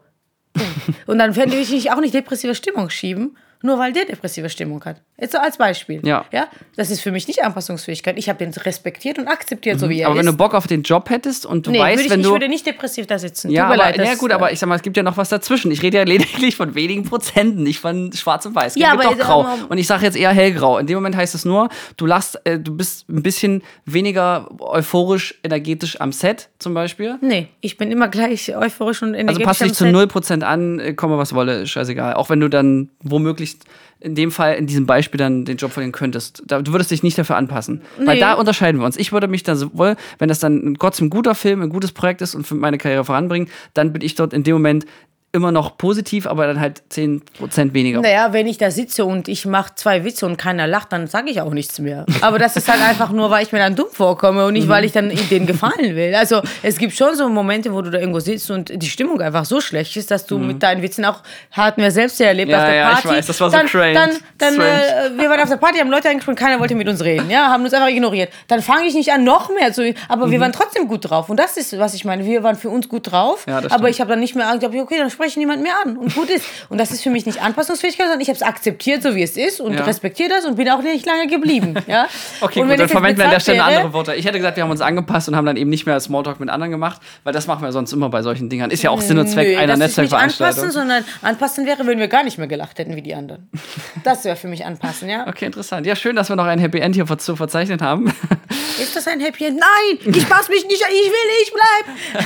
[1.06, 4.96] und dann werde ich auch nicht depressive Stimmung schieben, nur weil der depressive Stimmung hat.
[5.22, 6.00] Jetzt so als Beispiel.
[6.04, 6.24] Ja.
[6.32, 6.48] ja?
[6.74, 8.18] Das ist für mich nicht Anpassungsfähigkeit.
[8.18, 10.32] Ich habe den respektiert und akzeptiert, so wie er aber wenn ist.
[10.32, 12.32] du Bock auf den Job hättest und du nee, weißt, ich, wenn ich du.
[12.32, 13.48] würde nicht depressiv da sitzen.
[13.48, 15.28] ja, aber, leid, ja, gut, äh, aber ich sag mal, es gibt ja noch was
[15.28, 15.70] dazwischen.
[15.70, 18.74] Ich rede ja lediglich von wenigen Prozenten, nicht von schwarz und weiß.
[18.74, 19.46] Ja, gibt aber doch grau.
[19.68, 20.78] Und ich sage jetzt eher hellgrau.
[20.78, 25.38] In dem Moment heißt es nur, du lachst, äh, du bist ein bisschen weniger euphorisch,
[25.44, 27.18] energetisch am Set zum Beispiel.
[27.20, 29.94] Nee, ich bin immer gleich euphorisch und Also energetisch passt am dich zu Set.
[29.94, 32.14] 0% an, äh, komme was wolle, scheißegal.
[32.14, 33.58] Auch wenn du dann womöglich
[34.02, 36.42] in dem Fall, in diesem Beispiel dann den Job verlieren könntest.
[36.46, 37.82] Da, du würdest dich nicht dafür anpassen.
[37.98, 38.96] Weil da unterscheiden wir uns.
[38.96, 42.22] Ich würde mich dann sowohl, wenn das dann ein trotzdem guter Film, ein gutes Projekt
[42.22, 44.86] ist und für meine Karriere voranbringt, dann bin ich dort in dem Moment
[45.34, 48.02] immer noch positiv, aber dann halt 10% weniger.
[48.02, 51.30] Naja, wenn ich da sitze und ich mache zwei Witze und keiner lacht, dann sage
[51.30, 52.04] ich auch nichts mehr.
[52.20, 54.84] Aber das ist halt einfach nur, weil ich mir dann dumm vorkomme und nicht, weil
[54.84, 56.14] ich dann denen gefallen will.
[56.14, 59.46] Also es gibt schon so Momente, wo du da irgendwo sitzt und die Stimmung einfach
[59.46, 62.58] so schlecht ist, dass du mit deinen Witzen auch, hatten wir selbst ja erlebt Ja,
[62.58, 63.08] auf der ja, ich Party.
[63.08, 63.94] weiß, das war so dann, strange.
[63.94, 67.02] Dann, dann äh, wir waren auf der Party, haben Leute angesprochen, keiner wollte mit uns
[67.02, 68.30] reden, ja, haben uns einfach ignoriert.
[68.48, 71.30] Dann fange ich nicht an, noch mehr zu, aber wir waren trotzdem gut drauf.
[71.30, 74.00] Und das ist, was ich meine, wir waren für uns gut drauf, Ja, aber ich
[74.00, 76.44] habe dann nicht mehr gesagt, okay, dann spreche ich niemand mehr an und gut ist.
[76.68, 79.36] Und das ist für mich nicht Anpassungsfähigkeit, sondern ich habe es akzeptiert, so wie es
[79.36, 79.84] ist und Ja.
[79.84, 81.74] respektiere das und bin auch nicht lange geblieben.
[81.86, 82.06] Ja?
[82.40, 84.14] Okay, und gut, dann verwenden wir an der Stelle wäre- andere Worte.
[84.14, 86.48] Ich hätte gesagt, wir haben uns angepasst und haben dann eben nicht mehr Smalltalk mit
[86.48, 88.70] anderen gemacht, weil das machen wir sonst immer bei solchen Dingern.
[88.72, 90.70] Ist ja auch Sinn und Zweck Nö, einer das ist nicht anpassen, Netzwerkveranstaltung.
[90.72, 93.48] sondern anpassen wäre, wenn wir gar nicht mehr gelacht hätten wie die anderen.
[94.04, 95.26] Das wäre für mich anpassen, ja.
[95.28, 95.86] Okay, interessant.
[95.86, 98.12] Ja, schön, dass wir noch ein Happy End hier zu verzeichnen haben.
[98.82, 99.60] Ist das ein Happy End?
[99.60, 101.54] Nein, ich passe mich nicht an, ich will nicht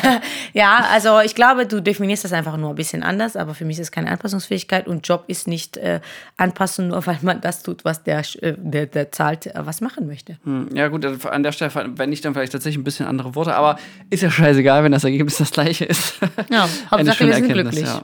[0.01, 0.23] bleiben.
[0.55, 3.77] ja, also ich glaube, du definierst das einfach nur ein bisschen anders, aber für mich
[3.79, 6.01] ist es keine Anpassungsfähigkeit und Job ist nicht äh,
[6.37, 10.07] anpassen, nur weil man das tut, was der, äh, der, der zahlt, äh, was machen
[10.07, 10.39] möchte.
[10.75, 13.79] ja, gut, an der Stelle verwende ich dann vielleicht tatsächlich ein bisschen andere Worte, aber
[14.11, 16.15] ist ja scheißegal, wenn das Ergebnis das gleiche ist.
[16.51, 17.81] Ja, Hauptsache wir sind glücklich.
[17.85, 18.03] ja.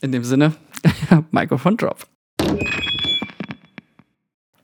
[0.00, 0.52] In dem Sinne,
[1.30, 2.06] Mikrofon Drop.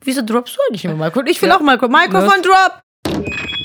[0.02, 1.28] Wieso droppst du eigentlich immer Michael?
[1.28, 1.88] Ich will auch Michael.
[1.88, 2.30] Michael Ne?
[2.30, 3.63] von Drop.